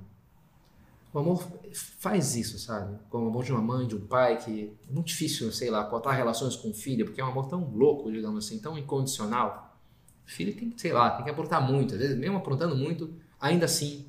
O 1.13 1.20
amor 1.20 1.43
faz 1.74 2.36
isso, 2.36 2.60
sabe? 2.60 2.98
Como 3.10 3.26
o 3.26 3.30
amor 3.30 3.43
de 3.43 3.52
uma 3.52 3.62
mãe, 3.62 3.88
de 3.88 3.96
um 3.96 4.06
pai, 4.06 4.38
que 4.38 4.76
é 4.88 4.91
muito 4.91 5.08
difícil, 5.08 5.52
sei 5.52 5.70
lá, 5.70 5.84
cortar 5.86 6.12
relações 6.12 6.56
com 6.56 6.70
o 6.70 6.74
filho, 6.74 7.06
porque 7.06 7.22
é 7.22 7.24
um 7.24 7.30
amor 7.30 7.48
tão 7.48 7.63
louco, 7.70 8.12
digamos 8.12 8.46
assim, 8.46 8.60
tão 8.60 8.78
incondicional. 8.78 9.80
O 10.26 10.30
filho 10.30 10.54
tem 10.56 10.70
que, 10.70 10.82
sei 10.82 10.91
lá, 10.91 11.12
tem 11.12 11.24
que 11.24 11.32
aprontar 11.32 11.65
muito, 11.65 11.93
às 11.93 12.00
vezes, 12.00 12.17
mesmo 12.17 12.38
aprontando 12.38 12.76
muito, 12.76 13.13
ainda 13.39 13.65
assim 13.65 14.06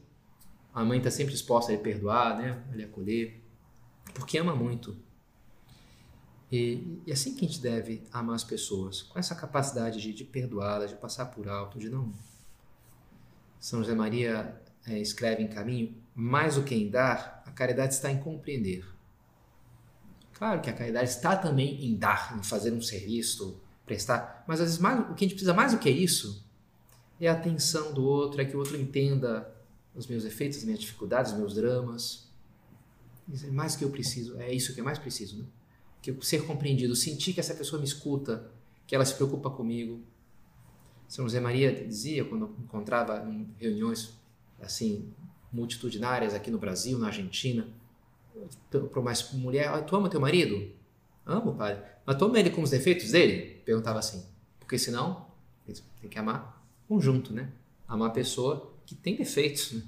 a 0.74 0.84
mãe 0.84 0.98
está 0.98 1.10
sempre 1.10 1.32
disposta 1.32 1.72
a 1.72 1.74
lhe 1.74 1.82
perdoar, 1.82 2.38
né? 2.38 2.62
a 2.70 2.76
lhe 2.76 2.84
acolher, 2.84 3.42
porque 4.14 4.38
ama 4.38 4.54
muito. 4.54 4.96
E, 6.50 7.02
e 7.06 7.12
assim 7.12 7.34
que 7.34 7.44
a 7.44 7.48
gente 7.48 7.60
deve 7.60 8.06
amar 8.12 8.36
as 8.36 8.44
pessoas, 8.44 9.02
com 9.02 9.18
essa 9.18 9.34
capacidade 9.34 10.00
de, 10.00 10.12
de 10.12 10.24
perdoá-las, 10.24 10.90
de 10.90 10.96
passar 10.96 11.26
por 11.26 11.48
alto, 11.48 11.78
de 11.78 11.90
não. 11.90 12.12
São 13.60 13.80
José 13.80 13.94
Maria 13.94 14.60
é, 14.86 14.98
escreve 14.98 15.42
em 15.42 15.48
caminho: 15.48 15.94
mais 16.20 16.56
do 16.56 16.64
que 16.64 16.74
em 16.74 16.90
dar, 16.90 17.44
a 17.46 17.52
caridade 17.52 17.94
está 17.94 18.10
em 18.10 18.18
compreender. 18.18 18.84
Claro 20.32 20.60
que 20.60 20.68
a 20.68 20.72
caridade 20.72 21.08
está 21.10 21.36
também 21.36 21.86
em 21.86 21.96
dar, 21.96 22.36
em 22.36 22.42
fazer 22.42 22.72
um 22.72 22.82
serviço, 22.82 23.60
prestar, 23.86 24.44
mas 24.44 24.60
às 24.60 24.66
vezes 24.66 24.80
mais, 24.80 24.98
o 25.08 25.14
que 25.14 25.24
a 25.24 25.28
gente 25.28 25.36
precisa 25.36 25.54
mais 25.54 25.70
do 25.70 25.78
que 25.78 25.88
isso 25.88 26.44
é 27.20 27.28
a 27.28 27.34
atenção 27.34 27.94
do 27.94 28.02
outro, 28.02 28.40
é 28.40 28.44
que 28.44 28.56
o 28.56 28.58
outro 28.58 28.76
entenda 28.76 29.48
os 29.94 30.08
meus 30.08 30.24
efeitos, 30.24 30.58
as 30.58 30.64
minhas 30.64 30.80
dificuldades, 30.80 31.30
os 31.30 31.38
meus 31.38 31.54
dramas. 31.54 32.28
Isso 33.28 33.46
é 33.46 33.50
mais 33.52 33.76
que 33.76 33.84
eu 33.84 33.90
preciso, 33.90 34.40
é 34.40 34.52
isso 34.52 34.74
que 34.74 34.80
é 34.80 34.82
mais 34.82 34.98
preciso, 34.98 35.38
né? 35.38 35.44
Que 36.02 36.10
eu 36.10 36.20
ser 36.20 36.44
compreendido, 36.44 36.96
sentir 36.96 37.32
que 37.32 37.38
essa 37.38 37.54
pessoa 37.54 37.80
me 37.80 37.86
escuta, 37.86 38.50
que 38.88 38.94
ela 38.94 39.04
se 39.04 39.14
preocupa 39.14 39.50
comigo. 39.50 40.02
São 41.06 41.24
José 41.24 41.38
Maria 41.38 41.72
dizia 41.86 42.24
quando 42.24 42.56
encontrava 42.58 43.24
em 43.30 43.48
reuniões 43.56 44.18
assim 44.60 45.14
multitudinárias 45.52 46.34
aqui 46.34 46.50
no 46.50 46.58
Brasil, 46.58 46.98
na 46.98 47.08
Argentina, 47.08 47.66
para 48.70 49.00
uma 49.00 49.12
mulher, 49.34 49.84
tu 49.84 49.96
ama 49.96 50.08
teu 50.08 50.20
marido? 50.20 50.70
Amo, 51.26 51.54
padre. 51.54 51.82
Mas 52.06 52.16
tu 52.16 52.24
ama 52.24 52.38
ele 52.38 52.50
com 52.50 52.62
os 52.62 52.70
defeitos 52.70 53.10
dele? 53.10 53.60
Perguntava 53.64 53.98
assim. 53.98 54.24
Porque 54.58 54.78
senão, 54.78 55.26
tem 56.00 56.08
que 56.08 56.18
amar 56.18 56.64
conjunto, 56.88 57.32
né? 57.32 57.50
Amar 57.86 58.08
a 58.08 58.12
pessoa 58.12 58.72
que 58.86 58.94
tem 58.94 59.16
defeitos. 59.16 59.72
Né? 59.72 59.82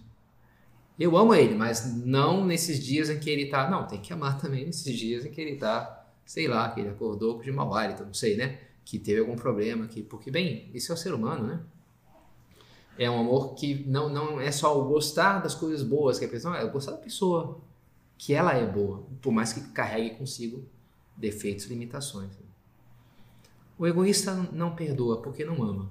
Eu 0.99 1.17
amo 1.17 1.35
ele, 1.35 1.55
mas 1.55 1.97
não 2.05 2.45
nesses 2.45 2.79
dias 2.85 3.09
em 3.09 3.19
que 3.19 3.31
ele 3.31 3.47
tá. 3.47 3.71
Não, 3.71 3.87
tem 3.87 4.01
que 4.01 4.13
amar 4.13 4.39
também 4.39 4.67
nesses 4.67 4.95
dias 4.99 5.25
em 5.25 5.31
que 5.31 5.41
ele 5.41 5.57
tá, 5.57 6.07
sei 6.27 6.47
lá, 6.47 6.71
que 6.71 6.81
ele 6.81 6.91
acordou 6.91 7.41
de 7.41 7.51
mau 7.51 7.75
hálito, 7.75 8.05
não 8.05 8.13
sei, 8.13 8.37
né? 8.37 8.59
Que 8.85 8.99
teve 8.99 9.21
algum 9.21 9.37
problema, 9.37 9.87
que 9.87 10.03
porque 10.03 10.31
bem, 10.31 10.71
isso 10.75 10.93
é 10.93 10.95
o 10.95 10.99
ser 10.99 11.15
humano, 11.15 11.47
né? 11.47 11.61
É 13.01 13.11
um 13.11 13.19
amor 13.19 13.55
que 13.55 13.83
não, 13.89 14.11
não 14.11 14.39
é 14.39 14.53
só 14.53 14.79
o 14.79 14.87
gostar 14.87 15.39
das 15.39 15.55
coisas 15.55 15.83
boas 15.83 16.19
que 16.19 16.27
a 16.27 16.29
pessoa, 16.29 16.59
é 16.59 16.65
o 16.65 16.71
gostar 16.71 16.93
da 16.93 16.99
pessoa, 16.99 17.59
que 18.19 18.35
ela 18.35 18.53
é 18.53 18.67
boa, 18.67 19.07
por 19.23 19.33
mais 19.33 19.55
que 19.55 19.63
carregue 19.71 20.17
consigo 20.17 20.69
defeitos 21.17 21.65
e 21.65 21.71
limitações. 21.71 22.31
O 23.79 23.87
egoísta 23.87 24.35
não 24.53 24.77
perdoa 24.77 25.23
porque 25.23 25.47
não 25.47 25.63
ama. 25.63 25.91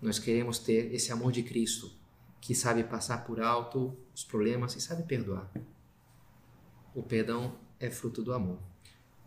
Nós 0.00 0.18
queremos 0.18 0.58
ter 0.58 0.92
esse 0.92 1.12
amor 1.12 1.30
de 1.30 1.44
Cristo, 1.44 1.92
que 2.40 2.56
sabe 2.56 2.82
passar 2.82 3.24
por 3.24 3.40
alto 3.40 3.96
os 4.12 4.24
problemas 4.24 4.74
e 4.74 4.80
sabe 4.80 5.04
perdoar. 5.04 5.48
O 6.92 7.04
perdão 7.04 7.54
é 7.78 7.88
fruto 7.88 8.20
do 8.20 8.32
amor. 8.32 8.58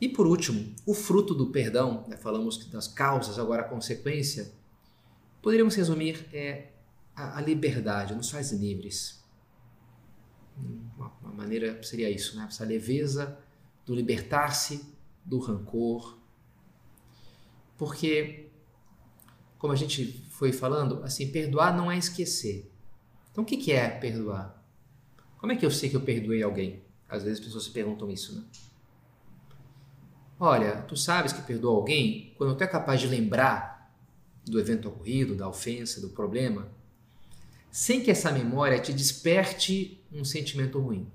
E 0.01 0.09
por 0.09 0.27
último, 0.27 0.75
o 0.85 0.93
fruto 0.93 1.33
do 1.33 1.47
perdão, 1.47 2.03
né, 2.09 2.17
falamos 2.17 2.57
das 2.65 2.89
causas, 2.89 3.39
agora 3.39 3.61
a 3.61 3.69
consequência, 3.69 4.53
poderíamos 5.45 5.75
resumir 5.75 6.27
é 6.33 6.69
a, 7.15 7.37
a 7.37 7.41
liberdade, 7.41 8.15
nos 8.15 8.31
faz 8.31 8.51
livres. 8.51 9.23
Uma, 10.57 11.13
uma, 11.21 11.33
maneira 11.33 11.83
seria 11.83 12.09
isso, 12.09 12.35
né? 12.35 12.45
essa 12.47 12.65
leveza 12.65 13.37
do 13.85 13.93
libertar-se 13.93 14.91
do 15.23 15.37
rancor. 15.37 16.17
Porque, 17.77 18.47
como 19.59 19.71
a 19.71 19.75
gente 19.75 20.25
foi 20.31 20.51
falando, 20.51 21.03
assim, 21.03 21.31
perdoar 21.31 21.77
não 21.77 21.91
é 21.91 21.97
esquecer. 21.99 22.71
Então, 23.31 23.43
o 23.43 23.45
que 23.45 23.71
é 23.71 23.87
perdoar? 23.87 24.65
Como 25.37 25.51
é 25.51 25.55
que 25.55 25.63
eu 25.63 25.69
sei 25.69 25.91
que 25.91 25.95
eu 25.95 26.01
perdoei 26.01 26.41
alguém? 26.41 26.81
Às 27.07 27.21
vezes 27.21 27.37
as 27.37 27.45
pessoas 27.45 27.65
se 27.65 27.69
perguntam 27.69 28.09
isso, 28.09 28.35
né? 28.35 28.43
Olha, 30.39 30.81
tu 30.81 30.97
sabes 30.97 31.31
que 31.31 31.43
perdoa 31.43 31.75
alguém 31.75 32.33
quando 32.35 32.57
tu 32.57 32.63
é 32.63 32.67
capaz 32.67 32.99
de 32.99 33.05
lembrar 33.05 33.74
do 34.45 34.59
evento 34.59 34.87
ocorrido, 34.87 35.35
da 35.35 35.47
ofensa, 35.47 35.99
do 35.99 36.09
problema, 36.09 36.69
sem 37.71 38.01
que 38.01 38.11
essa 38.11 38.31
memória 38.31 38.79
te 38.79 38.93
desperte 38.93 40.01
um 40.11 40.23
sentimento 40.23 40.79
ruim. 40.79 41.11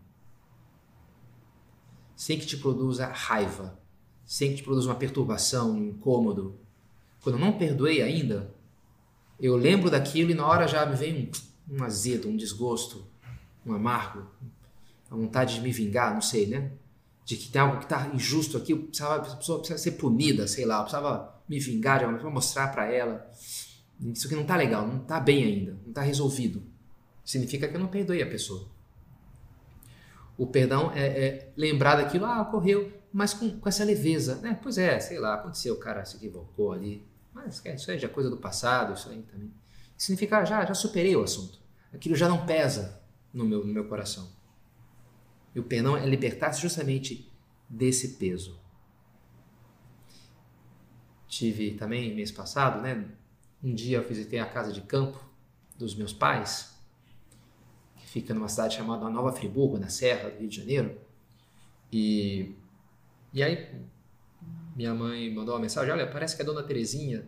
Sem 2.14 2.38
que 2.38 2.44
te 2.44 2.56
produza 2.56 3.06
raiva, 3.06 3.80
sem 4.26 4.50
que 4.50 4.56
te 4.56 4.62
produza 4.62 4.88
uma 4.88 4.94
perturbação, 4.94 5.72
um 5.72 5.88
incômodo. 5.88 6.58
Quando 7.22 7.36
eu 7.36 7.40
não 7.40 7.56
perdoei 7.56 8.02
ainda, 8.02 8.54
eu 9.38 9.56
lembro 9.56 9.90
daquilo 9.90 10.32
e 10.32 10.34
na 10.34 10.46
hora 10.46 10.68
já 10.68 10.84
me 10.84 10.96
vem 10.96 11.32
um, 11.70 11.76
um 11.76 11.82
azedo, 11.82 12.28
um 12.28 12.36
desgosto, 12.36 13.06
um 13.64 13.72
amargo, 13.72 14.26
a 15.10 15.16
vontade 15.16 15.54
de 15.54 15.60
me 15.62 15.72
vingar, 15.72 16.12
não 16.12 16.20
sei, 16.20 16.46
né? 16.46 16.72
De 17.24 17.36
que 17.36 17.48
tem 17.48 17.62
algo 17.62 17.78
que 17.78 17.84
está 17.84 18.08
injusto 18.14 18.58
aqui, 18.58 18.74
a 19.00 19.18
pessoa 19.36 19.58
precisa 19.60 19.78
ser 19.78 19.92
punida, 19.92 20.46
sei 20.46 20.66
lá, 20.66 20.80
precisava 20.82 21.39
me 21.50 21.58
vingar 21.58 21.98
de 21.98 22.04
alguma 22.04 22.20
forma, 22.20 22.34
mostrar 22.34 22.68
para 22.68 22.86
ela. 22.86 23.28
Isso 24.00 24.28
aqui 24.28 24.36
não 24.36 24.42
está 24.42 24.54
legal, 24.54 24.86
não 24.86 25.02
está 25.02 25.18
bem 25.18 25.42
ainda, 25.42 25.72
não 25.82 25.88
está 25.88 26.00
resolvido. 26.00 26.62
Significa 27.24 27.66
que 27.66 27.74
eu 27.74 27.80
não 27.80 27.88
perdoei 27.88 28.22
a 28.22 28.26
pessoa. 28.26 28.68
O 30.38 30.46
perdão 30.46 30.92
é, 30.94 31.06
é 31.06 31.52
lembrar 31.56 31.96
daquilo, 31.96 32.24
ah, 32.24 32.42
ocorreu, 32.42 32.92
mas 33.12 33.34
com, 33.34 33.58
com 33.58 33.68
essa 33.68 33.82
leveza, 33.82 34.36
né? 34.36 34.58
Pois 34.62 34.78
é, 34.78 35.00
sei 35.00 35.18
lá, 35.18 35.34
aconteceu, 35.34 35.74
o 35.74 35.78
cara 35.78 36.04
se 36.04 36.16
equivocou 36.16 36.72
ali, 36.72 37.04
mas 37.34 37.60
é, 37.66 37.74
isso 37.74 37.90
aí 37.90 37.98
já 37.98 38.06
é 38.06 38.10
coisa 38.10 38.30
do 38.30 38.36
passado, 38.36 38.94
isso 38.94 39.10
aí 39.10 39.20
também. 39.22 39.52
Significa, 39.96 40.38
ah, 40.38 40.44
já, 40.44 40.64
já 40.64 40.72
superei 40.72 41.16
o 41.16 41.22
assunto. 41.22 41.58
Aquilo 41.92 42.14
já 42.14 42.28
não 42.28 42.46
pesa 42.46 43.02
no 43.34 43.44
meu, 43.44 43.66
no 43.66 43.74
meu 43.74 43.88
coração. 43.88 44.30
E 45.52 45.58
o 45.58 45.64
perdão 45.64 45.96
é 45.96 46.06
libertar-se 46.06 46.62
justamente 46.62 47.28
desse 47.68 48.10
peso. 48.10 48.59
Tive 51.30 51.74
também, 51.74 52.12
mês 52.12 52.32
passado, 52.32 52.82
né? 52.82 53.06
Um 53.62 53.72
dia 53.72 53.98
eu 53.98 54.02
visitei 54.02 54.40
a 54.40 54.46
casa 54.46 54.72
de 54.72 54.80
campo 54.80 55.24
dos 55.78 55.94
meus 55.94 56.12
pais, 56.12 56.76
que 57.96 58.06
fica 58.06 58.34
numa 58.34 58.48
cidade 58.48 58.74
chamada 58.74 59.08
Nova 59.08 59.30
Friburgo, 59.32 59.78
na 59.78 59.88
Serra 59.88 60.28
do 60.28 60.40
Rio 60.40 60.48
de 60.48 60.56
Janeiro. 60.56 61.00
E, 61.92 62.56
e 63.32 63.42
aí 63.44 63.80
minha 64.74 64.92
mãe 64.92 65.32
mandou 65.32 65.54
uma 65.54 65.60
mensagem, 65.60 65.92
olha, 65.92 66.10
parece 66.10 66.34
que 66.34 66.42
a 66.42 66.44
dona 66.44 66.64
Terezinha 66.64 67.24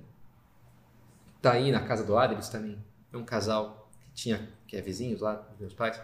tá 1.41 1.53
aí 1.53 1.71
na 1.71 1.87
casa 1.87 2.05
do 2.05 2.19
Adriles 2.19 2.49
também. 2.49 2.77
É 3.12 3.17
um 3.17 3.25
casal 3.25 3.88
que 4.01 4.11
tinha, 4.15 4.53
que 4.67 4.77
é 4.77 4.81
vizinhos 4.81 5.21
lá 5.21 5.35
dos 5.37 5.61
meus 5.61 5.75
pais. 5.75 6.01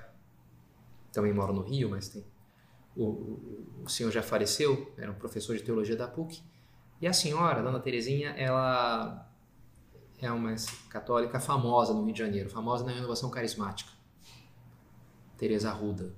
Também 1.12 1.32
mora 1.32 1.52
no 1.52 1.62
Rio, 1.62 1.90
mas 1.90 2.08
tem 2.08 2.24
o, 2.94 3.04
o, 3.04 3.82
o 3.84 3.88
senhor 3.88 4.12
já 4.12 4.22
faleceu, 4.22 4.92
era 4.96 5.10
um 5.10 5.14
professor 5.14 5.56
de 5.56 5.64
teologia 5.64 5.96
da 5.96 6.06
PUC. 6.06 6.40
E 7.00 7.06
a 7.06 7.12
senhora, 7.12 7.62
dona 7.62 7.78
Terezinha, 7.78 8.30
ela 8.30 9.28
é 10.20 10.30
uma 10.32 10.54
católica 10.88 11.38
famosa 11.38 11.94
no 11.94 12.04
Rio 12.04 12.12
de 12.12 12.18
Janeiro, 12.18 12.50
famosa 12.50 12.84
na 12.84 12.92
renovação 12.92 13.30
carismática. 13.30 13.90
Teresa 15.36 15.70
Arruda. 15.70 16.12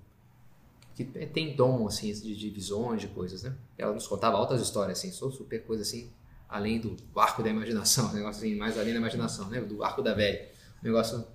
Que 0.95 1.05
tem 1.05 1.55
dom, 1.55 1.87
assim, 1.87 2.13
de, 2.13 2.51
visões, 2.51 3.01
de 3.01 3.09
coisas, 3.09 3.43
né? 3.43 3.55
Ela 3.77 3.93
nos 3.93 4.07
contava 4.07 4.37
altas 4.37 4.61
histórias, 4.61 4.99
assim, 4.99 5.13
super 5.13 5.65
coisa, 5.65 5.83
assim, 5.83 6.11
além 6.49 6.81
do 6.81 6.97
arco 7.17 7.43
da 7.43 7.51
imaginação, 7.51 8.09
um 8.11 8.13
negócio 8.15 8.43
assim, 8.43 8.57
mais 8.57 8.79
além 8.79 8.93
da 8.93 8.99
imaginação, 8.99 9.49
né? 9.49 9.61
Do 9.61 9.85
arco 9.85 10.03
da 10.03 10.15
velha. 10.15 10.49
Um 10.83 10.87
negócio... 10.87 11.27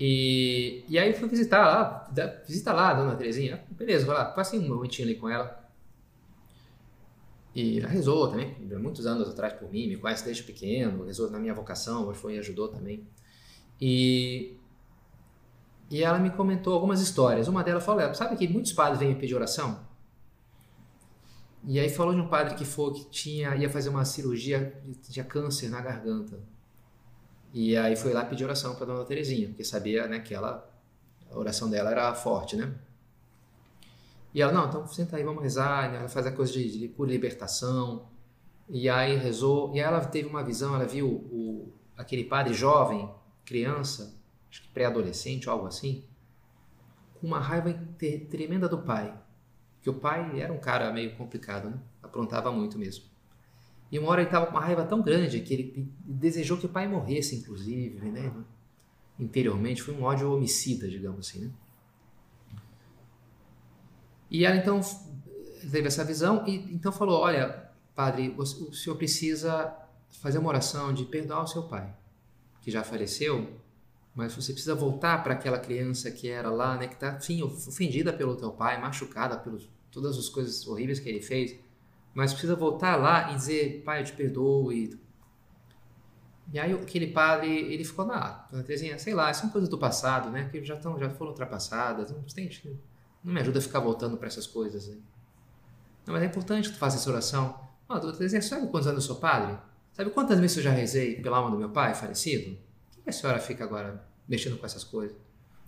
E, 0.00 0.84
e 0.88 0.98
aí 0.98 1.12
fui 1.12 1.28
visitar 1.28 1.66
lá, 1.66 2.10
visita 2.46 2.72
lá 2.72 2.94
dona 2.94 3.16
Terezinha. 3.16 3.64
Beleza, 3.70 4.06
vou 4.06 4.14
lá, 4.14 4.26
passei 4.26 4.58
um 4.58 4.68
momentinho 4.68 5.08
ali 5.08 5.18
com 5.18 5.28
ela. 5.28 5.57
E 7.58 7.80
ela 7.80 7.88
rezou 7.88 8.28
também, 8.28 8.56
muitos 8.78 9.04
anos 9.04 9.28
atrás 9.28 9.52
por 9.54 9.68
mim, 9.68 9.88
me 9.88 9.96
conhece 9.96 10.24
desde 10.24 10.44
pequeno, 10.44 11.04
rezou 11.04 11.28
na 11.28 11.40
minha 11.40 11.52
vocação, 11.52 12.06
mas 12.06 12.16
foi 12.16 12.36
e 12.36 12.38
ajudou 12.38 12.68
também. 12.68 13.04
E, 13.80 14.56
e 15.90 16.04
ela 16.04 16.20
me 16.20 16.30
comentou 16.30 16.72
algumas 16.72 17.00
histórias. 17.00 17.48
Uma 17.48 17.64
delas 17.64 17.84
falou: 17.84 18.14
sabe 18.14 18.36
que 18.36 18.46
muitos 18.46 18.72
padres 18.72 19.00
vêm 19.00 19.12
pedir 19.16 19.34
oração? 19.34 19.80
E 21.64 21.80
aí 21.80 21.88
falou 21.88 22.14
de 22.14 22.20
um 22.20 22.28
padre 22.28 22.54
que 22.54 22.64
foi 22.64 22.92
que 22.92 23.10
tinha 23.10 23.56
ia 23.56 23.68
fazer 23.68 23.88
uma 23.88 24.04
cirurgia, 24.04 24.80
tinha 25.10 25.24
câncer 25.24 25.68
na 25.68 25.80
garganta. 25.80 26.38
E 27.52 27.76
aí 27.76 27.96
foi 27.96 28.12
lá 28.12 28.24
pedir 28.24 28.44
oração 28.44 28.76
para 28.76 28.86
Dona 28.86 29.04
Terezinha, 29.04 29.48
porque 29.48 29.64
sabia, 29.64 30.06
né, 30.06 30.20
que 30.20 30.32
ela 30.32 30.64
a 31.28 31.36
oração 31.36 31.68
dela 31.68 31.90
era 31.90 32.14
forte, 32.14 32.54
né? 32.54 32.72
E 34.38 34.40
ela, 34.40 34.52
não, 34.52 34.68
então 34.68 34.86
senta 34.86 35.16
aí, 35.16 35.24
vamos 35.24 35.42
rezar. 35.42 35.92
Ela 35.92 36.08
faz 36.08 36.24
a 36.24 36.30
coisa 36.30 36.52
de, 36.52 36.78
de 36.78 36.86
por 36.86 37.08
libertação. 37.08 38.06
E 38.68 38.88
aí 38.88 39.16
rezou. 39.16 39.74
E 39.74 39.80
aí 39.80 39.84
ela 39.84 39.98
teve 40.04 40.28
uma 40.28 40.44
visão, 40.44 40.76
ela 40.76 40.86
viu 40.86 41.08
o, 41.08 41.72
aquele 41.96 42.22
padre 42.22 42.54
jovem, 42.54 43.10
criança, 43.44 44.16
acho 44.48 44.62
que 44.62 44.68
pré-adolescente 44.68 45.48
algo 45.48 45.66
assim, 45.66 46.04
com 47.20 47.26
uma 47.26 47.40
raiva 47.40 47.74
tremenda 48.30 48.68
do 48.68 48.78
pai. 48.78 49.12
Que 49.82 49.90
o 49.90 49.94
pai 49.94 50.40
era 50.40 50.52
um 50.52 50.60
cara 50.60 50.92
meio 50.92 51.16
complicado, 51.16 51.70
né? 51.70 51.80
Aprontava 52.00 52.52
muito 52.52 52.78
mesmo. 52.78 53.06
E 53.90 53.98
uma 53.98 54.08
hora 54.08 54.20
ele 54.20 54.28
estava 54.28 54.46
com 54.46 54.52
uma 54.52 54.60
raiva 54.60 54.84
tão 54.84 55.02
grande 55.02 55.40
que 55.40 55.52
ele 55.52 55.92
desejou 56.04 56.58
que 56.58 56.66
o 56.66 56.68
pai 56.68 56.86
morresse, 56.86 57.34
inclusive, 57.34 58.08
né? 58.08 58.32
Interiormente, 59.18 59.82
foi 59.82 59.94
um 59.94 60.04
ódio 60.04 60.32
homicida, 60.32 60.88
digamos 60.88 61.28
assim, 61.28 61.46
né? 61.46 61.50
E 64.30 64.44
ela 64.44 64.56
então 64.56 64.80
teve 65.70 65.86
essa 65.86 66.04
visão 66.04 66.46
e 66.46 66.56
então 66.74 66.92
falou: 66.92 67.20
Olha, 67.20 67.70
padre, 67.94 68.34
o 68.36 68.44
senhor 68.44 68.96
precisa 68.96 69.74
fazer 70.20 70.38
uma 70.38 70.48
oração 70.48 70.92
de 70.92 71.04
perdoar 71.04 71.42
o 71.42 71.46
seu 71.46 71.64
pai, 71.64 71.94
que 72.60 72.70
já 72.70 72.82
faleceu, 72.82 73.58
mas 74.14 74.34
você 74.34 74.52
precisa 74.52 74.74
voltar 74.74 75.22
para 75.22 75.34
aquela 75.34 75.58
criança 75.58 76.10
que 76.10 76.28
era 76.28 76.50
lá, 76.50 76.76
né, 76.76 76.88
que 76.88 76.94
está, 76.94 77.18
ofendida 77.66 78.12
pelo 78.12 78.36
teu 78.36 78.50
pai, 78.50 78.80
machucada 78.80 79.38
pelas 79.38 79.68
todas 79.90 80.18
as 80.18 80.28
coisas 80.28 80.66
horríveis 80.66 81.00
que 81.00 81.08
ele 81.08 81.20
fez, 81.20 81.58
mas 82.14 82.32
precisa 82.32 82.54
voltar 82.54 82.96
lá 82.96 83.32
e 83.32 83.36
dizer: 83.36 83.82
Pai, 83.84 84.00
eu 84.00 84.04
te 84.04 84.12
perdoo. 84.12 84.72
E, 84.72 84.98
e 86.52 86.58
aí 86.58 86.72
aquele 86.72 87.08
padre, 87.08 87.48
ele 87.48 87.84
ficou 87.84 88.06
lá, 88.06 88.48
Terezinha, 88.66 88.98
sei 88.98 89.14
lá, 89.14 89.32
são 89.32 89.50
coisas 89.50 89.68
do 89.68 89.78
passado, 89.78 90.30
né, 90.30 90.48
que 90.50 90.62
já, 90.64 90.74
estão, 90.74 90.98
já 90.98 91.10
foram 91.10 91.32
ultrapassadas, 91.32 92.10
não 92.10 92.22
tem 92.22 92.48
não 93.22 93.32
me 93.32 93.40
ajuda 93.40 93.58
a 93.58 93.62
ficar 93.62 93.80
voltando 93.80 94.16
para 94.16 94.28
essas 94.28 94.46
coisas. 94.46 94.88
Não, 96.06 96.14
mas 96.14 96.22
é 96.22 96.26
importante 96.26 96.68
que 96.68 96.74
tu 96.74 96.78
faça 96.78 96.96
essa 96.96 97.10
oração. 97.10 97.58
Ah, 97.88 97.98
doutor 97.98 98.16
Terezinha, 98.18 98.42
sabe 98.42 98.66
quantos 98.68 98.86
anos 98.86 99.04
eu 99.04 99.06
sou 99.08 99.16
padre? 99.16 99.58
Sabe 99.92 100.10
quantas 100.10 100.38
vezes 100.38 100.56
eu 100.58 100.62
já 100.62 100.70
rezei 100.70 101.20
pela 101.20 101.38
alma 101.38 101.50
do 101.50 101.58
meu 101.58 101.70
pai 101.70 101.94
falecido? 101.94 102.56
Por 102.94 103.02
que 103.02 103.10
a 103.10 103.12
senhora 103.12 103.38
fica 103.38 103.64
agora 103.64 104.06
mexendo 104.28 104.58
com 104.58 104.64
essas 104.64 104.84
coisas? 104.84 105.16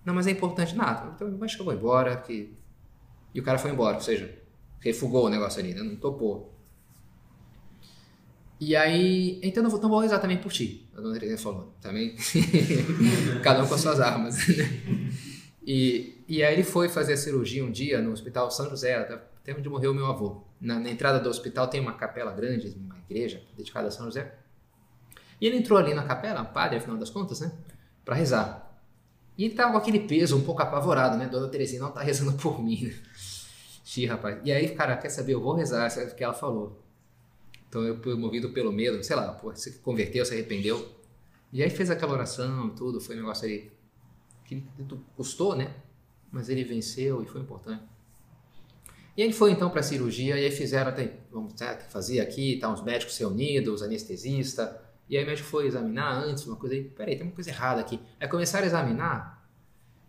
Não, 0.05 0.15
mas 0.15 0.27
é 0.27 0.31
importante 0.31 0.75
nada. 0.75 1.13
Então, 1.15 1.37
acho 1.43 1.57
que 1.57 1.61
eu 1.61 1.65
vou 1.65 1.75
embora. 1.75 2.17
Que... 2.17 2.55
E 3.35 3.41
o 3.41 3.43
cara 3.43 3.59
foi 3.59 3.71
embora, 3.71 3.97
ou 3.97 4.03
seja, 4.03 4.39
refugou 4.81 5.27
o 5.27 5.29
negócio 5.29 5.61
ali, 5.61 5.75
né? 5.75 5.83
não 5.83 5.97
topou. 5.97 6.55
E 8.59 8.77
aí, 8.77 9.41
então 9.43 9.63
não 9.63 9.71
vou, 9.71 9.79
então 9.79 9.89
vou 9.89 10.01
rezar 10.01 10.19
também 10.19 10.37
por 10.37 10.53
ti, 10.53 10.87
a 10.95 11.01
dona 11.01 11.15
Terezinha 11.15 11.39
falou. 11.39 11.75
Também, 11.81 12.15
cada 13.43 13.63
um 13.63 13.67
com 13.67 13.75
as 13.75 13.81
suas 13.81 14.01
armas. 14.01 14.37
E, 15.63 16.20
e 16.31 16.45
aí 16.45 16.55
ele 16.55 16.63
foi 16.63 16.89
fazer 16.89 17.15
a 17.15 17.17
cirurgia 17.17 17.65
um 17.65 17.73
dia 17.73 18.01
no 18.01 18.13
Hospital 18.13 18.49
São 18.53 18.71
José, 18.71 18.95
até 18.95 19.53
onde 19.53 19.69
morreu 19.69 19.93
meu 19.93 20.07
avô. 20.07 20.45
Na, 20.61 20.79
na, 20.79 20.89
entrada 20.89 21.19
do 21.19 21.29
hospital 21.29 21.67
tem 21.67 21.81
uma 21.81 21.95
capela 21.95 22.31
grande, 22.31 22.69
uma 22.79 22.97
igreja 22.99 23.43
dedicada 23.57 23.89
a 23.89 23.91
São 23.91 24.05
José. 24.05 24.33
E 25.41 25.47
ele 25.49 25.57
entrou 25.57 25.77
ali 25.77 25.93
na 25.93 26.05
capela, 26.05 26.45
padre, 26.45 26.79
afinal 26.79 26.97
das 26.97 27.11
contas, 27.11 27.41
né? 27.41 27.51
Para 28.05 28.15
rezar. 28.15 28.81
E 29.37 29.45
ele 29.45 29.57
tava 29.57 29.73
com 29.73 29.79
aquele 29.79 29.99
peso 29.99 30.37
um 30.37 30.45
pouco 30.45 30.63
apavorado, 30.63 31.17
né? 31.17 31.27
Dona 31.27 31.49
Terezinha 31.49 31.83
não 31.83 31.91
tá 31.91 32.01
rezando 32.01 32.35
por 32.39 32.63
mim, 32.63 32.85
né? 32.85 32.95
Xi, 33.85 34.07
rapaz. 34.07 34.39
E 34.45 34.53
aí, 34.53 34.69
cara, 34.77 34.97
quer 34.97 35.09
saber? 35.09 35.35
Eu 35.35 35.41
vou 35.41 35.55
rezar, 35.55 35.91
sabe 35.91 36.13
o 36.13 36.15
que 36.15 36.23
ela 36.23 36.33
falou. 36.33 36.81
Então 37.69 37.83
eu, 37.83 38.17
movido 38.17 38.51
pelo 38.51 38.71
medo, 38.71 39.03
sei 39.03 39.17
lá, 39.17 39.33
pô, 39.33 39.51
você 39.51 39.73
converteu, 39.83 40.25
se 40.25 40.33
arrependeu. 40.33 40.95
E 41.53 41.61
aí 41.61 41.71
fez 41.71 41.91
aquela 41.91 42.13
oração, 42.13 42.71
tudo, 42.71 43.01
foi 43.01 43.17
um 43.17 43.19
negócio 43.19 43.49
aí 43.49 43.69
que 44.45 44.65
custou, 45.17 45.57
né? 45.57 45.75
Mas 46.31 46.49
ele 46.49 46.65
venceu 46.65 47.23
e 47.23 47.27
foi 47.27 47.41
importante. 47.41 47.83
E 49.17 49.23
ele 49.23 49.33
foi 49.33 49.51
então 49.51 49.69
para 49.71 49.81
a 49.81 49.83
cirurgia 49.83 50.39
e 50.39 50.45
aí 50.45 50.51
fizeram 50.51 50.91
até, 50.91 51.19
vamos 51.31 51.53
que 51.53 51.85
fazer 51.91 52.21
aqui, 52.21 52.59
tá 52.59 52.73
os 52.73 52.83
médicos 52.83 53.19
reunidos, 53.19 53.75
os 53.75 53.83
anestesistas, 53.83 54.71
e 55.09 55.17
aí 55.17 55.25
o 55.25 55.27
médico 55.27 55.49
foi 55.49 55.67
examinar 55.67 56.23
antes, 56.23 56.47
uma 56.47 56.57
coisa 56.57 56.75
aí, 56.75 56.85
peraí, 56.85 57.17
tem 57.17 57.27
uma 57.27 57.35
coisa 57.35 57.51
errada 57.51 57.81
aqui. 57.81 57.99
Aí 58.21 58.29
começaram 58.29 58.65
a 58.65 58.67
examinar 58.69 59.49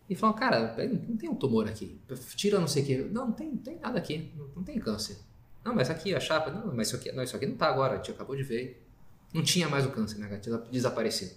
e 0.08 0.16
falaram, 0.16 0.38
cara, 0.38 0.76
não 1.08 1.18
tem 1.18 1.30
um 1.30 1.36
tumor 1.36 1.68
aqui, 1.68 2.00
tira 2.36 2.60
não 2.60 2.68
sei 2.68 2.84
o 2.84 2.86
que, 2.86 2.98
não, 2.98 3.26
não 3.26 3.32
tem, 3.32 3.58
tem 3.58 3.80
nada 3.80 3.98
aqui, 3.98 4.32
não, 4.38 4.48
não, 4.58 4.64
tem 4.64 4.78
câncer. 4.78 5.18
Não, 5.66 5.74
mas 5.74 5.90
aqui 5.90 6.14
a 6.14 6.20
chapa, 6.20 6.52
não, 6.52 6.74
mas 6.76 6.88
isso 6.88 6.96
aqui 6.96 7.12
não, 7.12 7.24
isso 7.24 7.36
aqui 7.36 7.46
não 7.48 7.56
tá 7.56 7.68
agora, 7.68 7.94
a 7.94 7.98
gente 7.98 8.12
acabou 8.12 8.36
de 8.36 8.44
ver. 8.44 8.88
Não 9.34 9.42
tinha 9.42 9.68
mais 9.68 9.86
o 9.86 9.92
câncer, 9.92 10.20
né, 10.20 10.38
tinha 10.38 10.58
desaparecido. 10.72 11.34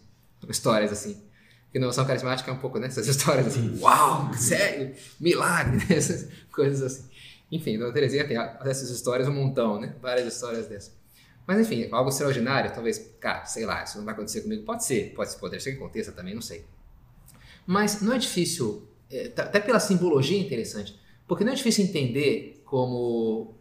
Histórias 0.48 0.92
assim. 0.92 1.22
Inovação 1.74 2.06
carismática 2.06 2.50
é 2.50 2.54
um 2.54 2.58
pouco 2.58 2.78
nessas 2.78 3.06
histórias 3.08 3.48
assim, 3.48 3.78
uau, 3.80 4.32
sério, 4.34 4.94
milagre, 5.18 5.76
né? 5.76 5.86
essas 5.96 6.28
coisas 6.52 6.82
assim. 6.82 7.08
Enfim, 7.50 7.78
Dona 7.78 7.92
Terezinha 7.92 8.26
tem 8.26 8.36
essas 8.36 8.90
histórias 8.90 9.28
um 9.28 9.34
montão, 9.34 9.80
né? 9.80 9.94
Várias 10.00 10.32
histórias 10.32 10.66
dessas. 10.66 10.94
Mas 11.46 11.60
enfim, 11.60 11.88
algo 11.92 12.08
extraordinário, 12.08 12.72
talvez, 12.72 12.98
cara, 13.20 13.44
sei 13.44 13.66
lá, 13.66 13.82
isso 13.82 13.98
não 13.98 14.04
vai 14.04 14.14
acontecer 14.14 14.40
comigo. 14.42 14.64
Pode 14.64 14.84
ser, 14.84 15.12
pode, 15.14 15.36
pode 15.36 15.62
ser 15.62 15.72
que 15.72 15.76
aconteça 15.76 16.12
também, 16.12 16.34
não 16.34 16.40
sei. 16.40 16.64
Mas 17.66 18.00
não 18.00 18.14
é 18.14 18.18
difícil, 18.18 18.88
é, 19.10 19.28
tá, 19.28 19.42
até 19.42 19.60
pela 19.60 19.80
simbologia 19.80 20.38
interessante, 20.38 20.98
porque 21.26 21.44
não 21.44 21.52
é 21.52 21.54
difícil 21.54 21.84
entender 21.84 22.62
como, 22.64 23.54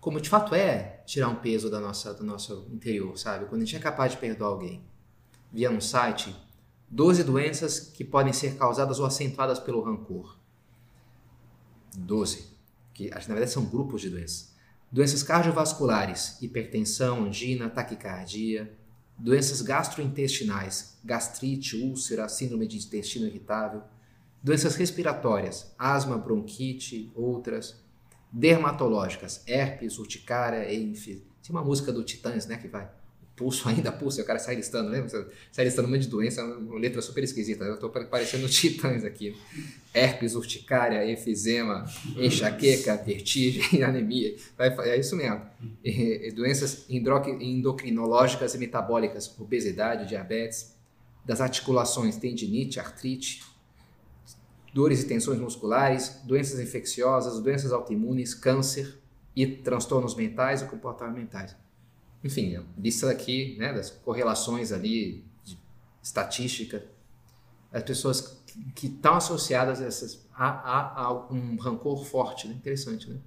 como 0.00 0.20
de 0.20 0.28
fato 0.28 0.54
é 0.54 1.02
tirar 1.06 1.28
um 1.28 1.36
peso 1.36 1.70
da 1.70 1.80
nossa, 1.80 2.12
do 2.12 2.24
nosso 2.24 2.66
interior, 2.72 3.16
sabe? 3.18 3.46
Quando 3.46 3.62
a 3.62 3.64
gente 3.64 3.76
é 3.76 3.80
capaz 3.80 4.12
de 4.12 4.18
perdoar 4.18 4.48
alguém. 4.48 4.82
Via 5.52 5.70
um 5.70 5.80
site 5.80 6.34
12 6.92 7.24
doenças 7.24 7.80
que 7.80 8.04
podem 8.04 8.34
ser 8.34 8.56
causadas 8.56 9.00
ou 9.00 9.06
acentuadas 9.06 9.58
pelo 9.58 9.80
rancor. 9.82 10.38
12. 11.96 12.52
Que 12.92 13.08
na 13.08 13.18
verdade 13.18 13.50
são 13.50 13.64
grupos 13.64 14.02
de 14.02 14.10
doenças. 14.10 14.52
Doenças 14.90 15.22
cardiovasculares, 15.22 16.36
hipertensão, 16.42 17.24
angina, 17.24 17.70
taquicardia, 17.70 18.76
doenças 19.16 19.62
gastrointestinais, 19.62 20.98
gastrite, 21.02 21.76
úlcera, 21.76 22.28
síndrome 22.28 22.66
de 22.66 22.76
intestino 22.76 23.26
irritável, 23.26 23.82
doenças 24.42 24.74
respiratórias, 24.74 25.74
asma, 25.78 26.18
bronquite, 26.18 27.10
outras, 27.14 27.82
dermatológicas, 28.30 29.42
herpes, 29.46 29.98
urticária, 29.98 30.70
enfim. 30.74 31.22
Tinha 31.40 31.56
uma 31.56 31.64
música 31.64 31.90
do 31.90 32.04
Titãs, 32.04 32.44
né, 32.44 32.58
que 32.58 32.68
vai 32.68 32.90
pulso 33.36 33.68
ainda 33.68 33.90
pulso, 33.90 34.20
o 34.20 34.24
cara 34.24 34.38
sai 34.38 34.54
listando, 34.54 34.90
lembra? 34.90 35.28
Sai 35.50 35.64
listando 35.64 35.88
um 35.88 35.90
monte 35.90 36.02
de 36.02 36.08
doença, 36.08 36.44
uma 36.44 36.78
letra 36.78 37.00
super 37.00 37.24
esquisita. 37.24 37.64
Eu 37.64 37.78
tô 37.78 37.88
parecendo 37.88 38.48
titãs 38.50 39.04
aqui. 39.04 39.36
Herpes, 39.94 40.34
urticária, 40.34 41.04
efizema, 41.10 41.84
enxaqueca, 42.16 42.96
vertigem, 42.96 43.82
anemia. 43.84 44.36
É 44.58 44.98
isso 44.98 45.16
mesmo. 45.16 45.42
E, 45.84 46.30
doenças 46.34 46.86
endocrinológicas 46.88 48.54
e 48.54 48.58
metabólicas, 48.58 49.34
obesidade, 49.38 50.08
diabetes, 50.08 50.74
das 51.24 51.40
articulações, 51.40 52.16
tendinite, 52.16 52.80
artrite, 52.80 53.42
dores 54.74 55.02
e 55.02 55.06
tensões 55.06 55.38
musculares, 55.38 56.20
doenças 56.24 56.58
infecciosas, 56.58 57.40
doenças 57.40 57.72
autoimunes, 57.72 58.34
câncer 58.34 58.98
e 59.34 59.46
transtornos 59.46 60.14
mentais 60.14 60.62
e 60.62 60.66
comportamentais 60.66 61.54
enfim, 62.24 62.64
lista 62.78 63.10
aqui 63.10 63.56
né, 63.58 63.72
das 63.72 63.90
correlações 63.90 64.72
ali 64.72 65.24
de 65.44 65.58
estatística, 66.02 66.84
as 67.72 67.82
pessoas 67.82 68.42
que 68.74 68.86
estão 68.86 69.14
associadas 69.14 69.80
a, 69.80 69.86
essas, 69.86 70.26
a, 70.34 70.48
a, 70.48 71.04
a 71.04 71.32
um 71.32 71.56
rancor 71.56 72.04
forte, 72.04 72.46
né? 72.46 72.54
interessante, 72.54 73.08
né? 73.08 73.18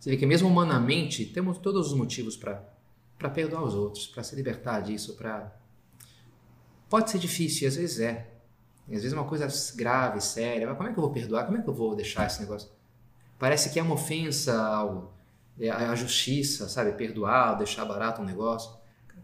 Você 0.00 0.10
vê 0.10 0.16
que 0.16 0.26
mesmo 0.26 0.48
humanamente 0.48 1.26
temos 1.26 1.58
todos 1.58 1.88
os 1.88 1.92
motivos 1.92 2.36
para 2.36 3.30
perdoar 3.30 3.64
os 3.64 3.74
outros, 3.74 4.06
para 4.06 4.22
se 4.22 4.34
libertar 4.36 4.80
disso, 4.80 5.16
para 5.16 5.52
pode 6.88 7.10
ser 7.10 7.18
difícil, 7.18 7.66
às 7.68 7.76
vezes 7.76 8.00
é, 8.00 8.30
às 8.86 9.02
vezes 9.02 9.12
é 9.12 9.16
uma 9.16 9.26
coisa 9.28 9.48
grave, 9.74 10.20
séria. 10.20 10.66
Mas 10.66 10.76
como 10.76 10.88
é 10.88 10.92
que 10.92 10.98
eu 10.98 11.02
vou 11.02 11.12
perdoar? 11.12 11.44
Como 11.44 11.58
é 11.58 11.62
que 11.62 11.68
eu 11.68 11.74
vou 11.74 11.94
deixar 11.94 12.26
esse 12.26 12.40
negócio? 12.40 12.70
Parece 13.38 13.70
que 13.70 13.78
é 13.78 13.82
uma 13.82 13.94
ofensa 13.94 14.56
ao 14.56 15.17
a 15.70 15.94
justiça, 15.94 16.68
sabe? 16.68 16.92
Perdoar, 16.92 17.56
deixar 17.56 17.84
barato 17.84 18.22
um 18.22 18.24
negócio. 18.24 18.70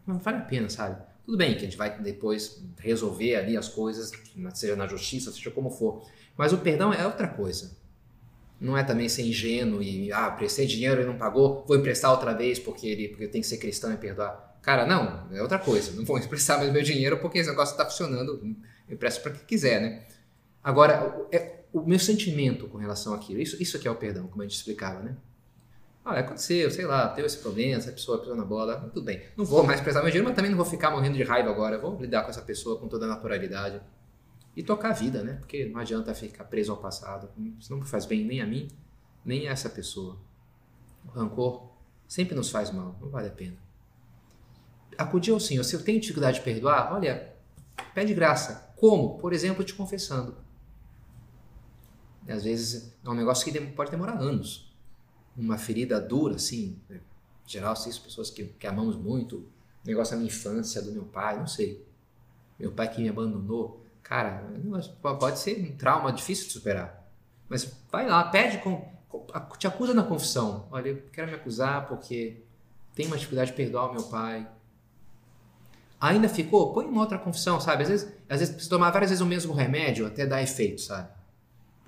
Não 0.06 0.18
vale 0.18 0.38
a 0.38 0.40
pena, 0.40 0.68
sabe? 0.68 1.00
Tudo 1.24 1.38
bem 1.38 1.52
que 1.52 1.60
a 1.60 1.64
gente 1.64 1.76
vai 1.76 1.98
depois 2.02 2.62
resolver 2.78 3.36
ali 3.36 3.56
as 3.56 3.68
coisas, 3.68 4.12
seja 4.52 4.76
na 4.76 4.86
justiça, 4.86 5.32
seja 5.32 5.50
como 5.50 5.70
for. 5.70 6.04
Mas 6.36 6.52
o 6.52 6.58
perdão 6.58 6.92
é 6.92 7.06
outra 7.06 7.28
coisa. 7.28 7.76
Não 8.60 8.76
é 8.76 8.82
também 8.82 9.08
ser 9.08 9.22
ingênuo 9.22 9.82
e, 9.82 10.12
ah, 10.12 10.30
prestei 10.30 10.66
dinheiro 10.66 11.02
e 11.02 11.04
não 11.04 11.16
pagou, 11.16 11.64
vou 11.66 11.76
emprestar 11.76 12.10
outra 12.10 12.32
vez 12.34 12.58
porque 12.58 12.86
ele 12.86 13.08
porque 13.08 13.28
tem 13.28 13.40
que 13.40 13.46
ser 13.46 13.58
cristão 13.58 13.92
e 13.92 13.96
perdoar. 13.96 14.58
Cara, 14.60 14.86
não, 14.86 15.28
é 15.34 15.42
outra 15.42 15.58
coisa. 15.58 15.92
Não 15.92 16.04
vou 16.04 16.18
emprestar 16.20 16.58
mais 16.58 16.72
meu 16.72 16.82
dinheiro 16.82 17.18
porque 17.18 17.38
esse 17.38 17.48
negócio 17.48 17.72
está 17.72 17.84
funcionando. 17.84 18.56
Eu 18.88 18.94
empresto 18.94 19.22
para 19.22 19.32
quem 19.32 19.46
quiser, 19.46 19.80
né? 19.80 20.02
Agora, 20.62 21.26
é, 21.32 21.60
o 21.72 21.82
meu 21.82 21.98
sentimento 21.98 22.68
com 22.68 22.78
relação 22.78 23.14
àquilo, 23.14 23.40
isso, 23.40 23.60
isso 23.62 23.76
aqui 23.76 23.88
é 23.88 23.90
o 23.90 23.96
perdão, 23.96 24.26
como 24.28 24.42
a 24.42 24.46
gente 24.46 24.56
explicava, 24.56 25.02
né? 25.02 25.16
Ah, 26.04 26.18
aconteceu, 26.18 26.70
sei 26.70 26.84
lá, 26.84 27.08
teve 27.08 27.26
esse 27.26 27.38
problema, 27.38 27.76
essa 27.76 27.90
pessoa 27.90 28.18
pisou 28.18 28.36
na 28.36 28.44
bola, 28.44 28.90
tudo 28.92 29.02
bem. 29.02 29.22
Não 29.38 29.44
vou 29.44 29.64
mais 29.64 29.80
prestar 29.80 30.02
meu 30.02 30.10
dinheiro, 30.10 30.26
mas 30.28 30.36
também 30.36 30.50
não 30.50 30.58
vou 30.58 30.66
ficar 30.66 30.90
morrendo 30.90 31.16
de 31.16 31.22
raiva 31.22 31.48
agora. 31.48 31.78
Vou 31.78 31.98
lidar 31.98 32.24
com 32.24 32.30
essa 32.30 32.42
pessoa 32.42 32.78
com 32.78 32.86
toda 32.86 33.06
a 33.06 33.08
naturalidade. 33.08 33.80
E 34.54 34.62
tocar 34.62 34.90
a 34.90 34.92
vida, 34.92 35.22
né? 35.24 35.34
Porque 35.40 35.64
não 35.64 35.80
adianta 35.80 36.14
ficar 36.14 36.44
preso 36.44 36.70
ao 36.72 36.76
passado. 36.76 37.30
Isso 37.58 37.74
não 37.74 37.82
faz 37.82 38.04
bem 38.04 38.22
nem 38.22 38.42
a 38.42 38.46
mim, 38.46 38.68
nem 39.24 39.48
a 39.48 39.52
essa 39.52 39.70
pessoa. 39.70 40.18
O 41.06 41.08
rancor 41.08 41.70
sempre 42.06 42.34
nos 42.34 42.50
faz 42.50 42.70
mal, 42.70 42.94
não 43.00 43.08
vale 43.08 43.28
a 43.28 43.32
pena. 43.32 43.56
Acudir 44.98 45.32
ao 45.32 45.40
Senhor. 45.40 45.64
Se 45.64 45.74
eu 45.74 45.82
tenho 45.82 45.98
dificuldade 45.98 46.38
de 46.38 46.44
perdoar, 46.44 46.92
olha, 46.92 47.32
pede 47.94 48.12
graça. 48.12 48.74
Como? 48.76 49.16
Por 49.16 49.32
exemplo, 49.32 49.64
te 49.64 49.72
confessando. 49.72 50.36
Às 52.28 52.44
vezes 52.44 52.94
é 53.02 53.08
um 53.08 53.14
negócio 53.14 53.50
que 53.50 53.58
pode 53.72 53.90
demorar 53.90 54.18
anos 54.18 54.63
uma 55.36 55.58
ferida 55.58 56.00
dura, 56.00 56.36
assim, 56.36 56.78
né? 56.88 57.00
em 57.46 57.50
geral, 57.50 57.72
assim, 57.72 57.90
pessoas 58.00 58.30
que, 58.30 58.44
que 58.44 58.66
amamos 58.66 58.96
muito, 58.96 59.46
negócio 59.84 60.12
da 60.12 60.18
minha 60.18 60.28
infância, 60.28 60.80
do 60.80 60.92
meu 60.92 61.04
pai, 61.04 61.38
não 61.38 61.46
sei. 61.46 61.84
Meu 62.58 62.72
pai 62.72 62.88
que 62.90 63.02
me 63.02 63.08
abandonou, 63.08 63.84
cara, 64.02 64.44
pode 65.18 65.38
ser 65.38 65.60
um 65.60 65.76
trauma 65.76 66.12
difícil 66.12 66.46
de 66.46 66.52
superar. 66.52 67.04
Mas 67.48 67.70
vai 67.90 68.06
lá, 68.06 68.24
pede, 68.24 68.58
com, 68.58 68.88
te 69.58 69.66
acusa 69.66 69.92
na 69.92 70.02
confissão. 70.02 70.66
Olha, 70.70 70.90
eu 70.90 71.02
quero 71.12 71.28
me 71.28 71.34
acusar 71.34 71.86
porque 71.88 72.42
tenho 72.94 73.08
uma 73.08 73.16
dificuldade 73.16 73.50
de 73.50 73.56
perdoar 73.56 73.90
o 73.90 73.92
meu 73.92 74.04
pai. 74.04 74.48
Ainda 76.00 76.28
ficou? 76.28 76.72
Põe 76.72 76.86
uma 76.86 77.00
outra 77.00 77.18
confissão, 77.18 77.60
sabe? 77.60 77.82
Às 77.82 77.88
vezes, 77.88 78.12
às 78.28 78.38
vezes 78.40 78.54
precisa 78.54 78.70
tomar 78.70 78.90
várias 78.90 79.10
vezes 79.10 79.22
o 79.22 79.26
mesmo 79.26 79.52
remédio 79.52 80.06
até 80.06 80.26
dar 80.26 80.42
efeito, 80.42 80.80
sabe? 80.80 81.08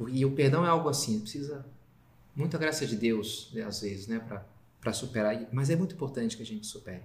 E 0.09 0.25
o 0.25 0.33
perdão 0.33 0.65
é 0.65 0.69
algo 0.69 0.89
assim, 0.89 1.21
precisa 1.21 1.65
muita 2.37 2.59
graça 2.59 2.87
de 2.87 2.95
Deus, 2.95 3.51
né, 3.55 3.63
às 3.63 3.81
vezes, 3.81 4.07
né, 4.07 4.21
para 4.81 4.93
superar. 4.93 5.49
Mas 5.51 5.71
é 5.71 5.75
muito 5.75 5.95
importante 5.95 6.37
que 6.37 6.43
a 6.43 6.47
gente 6.47 6.67
supere. 6.67 7.03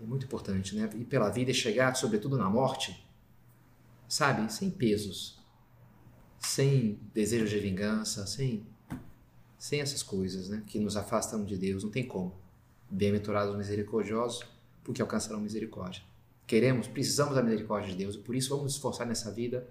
É 0.00 0.04
muito 0.04 0.24
importante, 0.24 0.74
né? 0.74 0.88
Ir 0.94 1.04
pela 1.04 1.28
vida 1.28 1.50
e 1.50 1.54
chegar, 1.54 1.94
sobretudo 1.94 2.38
na 2.38 2.48
morte, 2.48 3.06
sabe, 4.08 4.50
sem 4.52 4.70
pesos, 4.70 5.38
sem 6.38 6.98
desejo 7.12 7.46
de 7.46 7.58
vingança, 7.58 8.26
sem, 8.26 8.64
sem 9.58 9.80
essas 9.80 10.02
coisas, 10.02 10.48
né, 10.48 10.62
que 10.66 10.78
nos 10.78 10.96
afastam 10.96 11.44
de 11.44 11.56
Deus. 11.56 11.84
Não 11.84 11.90
tem 11.90 12.06
como. 12.06 12.34
Bem-aventurados 12.90 13.54
misericordiosos, 13.54 14.46
porque 14.82 15.02
alcançarão 15.02 15.40
misericórdia. 15.40 16.02
Queremos, 16.46 16.86
precisamos 16.86 17.34
da 17.34 17.42
misericórdia 17.42 17.90
de 17.90 17.96
Deus 17.96 18.14
e 18.14 18.18
por 18.18 18.34
isso 18.34 18.48
vamos 18.48 18.64
nos 18.64 18.74
esforçar 18.74 19.06
nessa 19.06 19.30
vida 19.30 19.68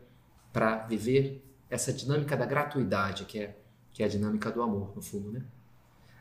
para 0.53 0.85
viver 0.85 1.43
essa 1.69 1.91
dinâmica 1.91 2.37
da 2.37 2.45
gratuidade, 2.45 3.25
que 3.25 3.39
é 3.39 3.57
que 3.97 4.03
é 4.03 4.05
a 4.05 4.09
dinâmica 4.09 4.51
do 4.51 4.61
amor, 4.61 4.95
no 4.95 5.01
fundo, 5.01 5.31
né? 5.31 5.43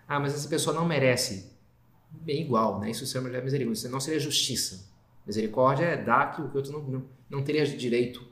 Ah, 0.08 0.18
mas 0.18 0.32
essa 0.32 0.48
pessoa 0.48 0.74
não 0.74 0.86
merece. 0.86 1.52
Bem 2.10 2.40
igual, 2.40 2.80
né? 2.80 2.90
Isso 2.90 3.04
é 3.18 3.20
misericórdia. 3.42 3.90
Não 3.90 4.00
seria 4.00 4.18
justiça. 4.18 4.88
Misericórdia 5.26 5.84
é 5.84 6.02
dar 6.02 6.34
que 6.34 6.40
o 6.40 6.50
outro 6.54 6.72
não, 6.72 6.80
não, 6.80 7.08
não 7.28 7.44
teria 7.44 7.66
direito. 7.66 8.26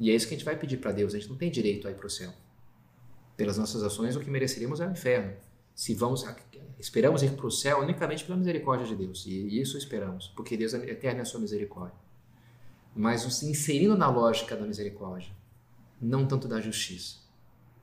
E 0.00 0.10
é 0.10 0.14
isso 0.16 0.26
que 0.26 0.34
a 0.34 0.36
gente 0.36 0.44
vai 0.44 0.56
pedir 0.56 0.78
para 0.78 0.90
Deus. 0.90 1.14
A 1.14 1.16
gente 1.16 1.28
não 1.28 1.36
tem 1.36 1.48
direito 1.48 1.86
a 1.86 1.92
ir 1.92 1.94
para 1.94 2.08
o 2.08 2.10
céu. 2.10 2.32
Pelas 3.36 3.56
nossas 3.56 3.84
ações, 3.84 4.16
o 4.16 4.20
que 4.20 4.28
mereceríamos 4.28 4.80
é 4.80 4.88
o 4.88 4.90
inferno. 4.90 5.36
Se 5.72 5.94
vamos, 5.94 6.24
esperamos 6.76 7.22
ir 7.22 7.36
para 7.36 7.46
o 7.46 7.50
céu 7.52 7.82
unicamente 7.82 8.24
pela 8.24 8.36
misericórdia 8.36 8.84
de 8.84 8.96
Deus. 8.96 9.26
E 9.26 9.60
isso 9.60 9.78
esperamos, 9.78 10.32
porque 10.34 10.56
Deus 10.56 10.74
é 10.74 10.78
eterno 10.90 11.20
é 11.20 11.22
a 11.22 11.24
sua 11.24 11.38
misericórdia. 11.38 12.00
Mas 12.96 13.44
inserindo 13.44 13.96
na 13.96 14.10
lógica 14.10 14.56
da 14.56 14.66
misericórdia, 14.66 15.30
não 16.02 16.26
tanto 16.26 16.48
da 16.48 16.60
justiça 16.60 17.25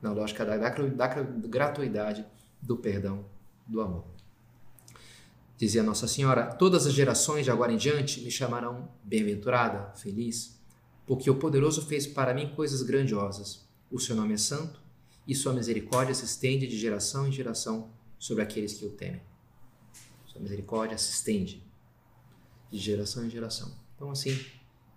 na 0.04 0.12
lógica 0.12 0.46
da, 0.46 0.58
da, 0.58 0.70
da 0.70 1.08
gratuidade, 1.48 2.26
do 2.62 2.78
perdão, 2.78 3.26
do 3.66 3.80
amor. 3.80 4.06
Dizia 5.58 5.82
Nossa 5.82 6.08
Senhora: 6.08 6.54
Todas 6.54 6.86
as 6.86 6.94
gerações 6.94 7.46
de 7.46 7.52
agora 7.52 7.72
em 7.72 7.78
diante 7.78 8.20
me 8.22 8.30
chamarão 8.30 8.92
bem-aventurada, 9.02 9.96
feliz, 9.96 10.62
porque 11.08 11.30
o 11.30 11.36
poderoso 11.36 11.84
fez 11.84 12.06
para 12.06 12.34
mim 12.34 12.54
coisas 12.54 12.82
grandiosas. 12.82 13.66
O 13.90 13.98
seu 13.98 14.16
nome 14.16 14.34
é 14.34 14.38
santo 14.38 14.82
e 15.26 15.34
sua 15.34 15.54
misericórdia 15.54 16.14
se 16.14 16.26
estende 16.26 16.68
de 16.68 16.78
geração 16.78 17.26
em 17.26 17.32
geração 17.32 17.90
sobre 18.20 18.44
aqueles 18.44 18.74
que 18.74 18.86
o 18.86 18.90
temem. 18.90 19.22
Sua 20.26 20.42
misericórdia 20.42 20.98
se 20.98 21.12
estende 21.12 21.66
de 22.70 22.78
geração 22.78 23.26
em 23.26 23.30
geração. 23.30 23.74
Então, 23.96 24.12
assim, 24.12 24.38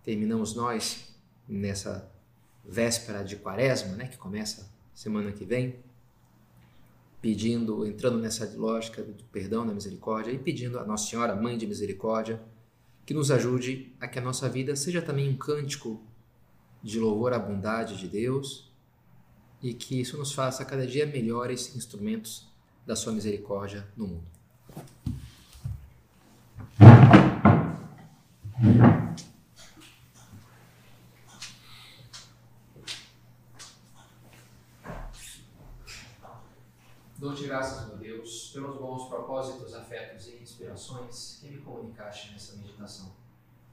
terminamos 0.02 0.54
nós 0.54 1.14
nessa 1.46 2.10
véspera 2.64 3.22
de 3.22 3.36
quaresma, 3.36 3.94
né, 3.94 4.08
que 4.08 4.16
começa 4.16 4.74
semana 4.96 5.30
que 5.30 5.44
vem, 5.44 5.76
pedindo, 7.20 7.86
entrando 7.86 8.18
nessa 8.18 8.50
lógica 8.56 9.02
do 9.02 9.22
perdão, 9.24 9.66
da 9.66 9.74
misericórdia 9.74 10.32
e 10.32 10.38
pedindo 10.38 10.78
a 10.78 10.84
Nossa 10.84 11.10
Senhora, 11.10 11.36
Mãe 11.36 11.58
de 11.58 11.66
Misericórdia, 11.66 12.40
que 13.04 13.12
nos 13.12 13.30
ajude 13.30 13.94
a 14.00 14.08
que 14.08 14.18
a 14.18 14.22
nossa 14.22 14.48
vida 14.48 14.74
seja 14.74 15.02
também 15.02 15.28
um 15.28 15.36
cântico 15.36 16.02
de 16.82 16.98
louvor 16.98 17.34
à 17.34 17.38
bondade 17.38 17.98
de 17.98 18.08
Deus 18.08 18.72
e 19.62 19.74
que 19.74 20.00
isso 20.00 20.16
nos 20.16 20.32
faça 20.32 20.64
cada 20.64 20.86
dia 20.86 21.04
melhores 21.04 21.76
instrumentos 21.76 22.48
da 22.86 22.96
Sua 22.96 23.12
misericórdia 23.12 23.86
no 23.96 24.06
mundo. 24.06 24.36
Graças, 37.46 37.86
meu 37.86 37.96
Deus, 37.96 38.50
pelos 38.52 38.76
bons 38.76 39.08
propósitos, 39.08 39.74
afetos 39.74 40.26
e 40.26 40.42
inspirações 40.42 41.38
que 41.40 41.48
me 41.48 41.62
comunicaste 41.62 42.32
nessa 42.32 42.56
meditação. 42.56 43.14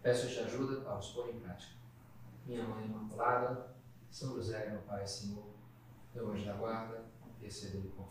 Peço-te 0.01 0.39
ajuda 0.39 0.81
para 0.81 0.99
os 0.99 1.09
pôr 1.09 1.29
em 1.29 1.39
prática. 1.39 1.73
Minha 2.45 2.63
Mãe 2.63 2.85
Imaculada, 2.85 3.75
São 4.11 4.35
José, 4.35 4.69
meu 4.69 4.81
Pai, 4.81 5.07
Senhor, 5.07 5.45
meu 6.13 6.31
anjo 6.31 6.45
da 6.45 6.53
guarda, 6.53 7.05
receba-lhe 7.41 7.89
com 7.89 8.07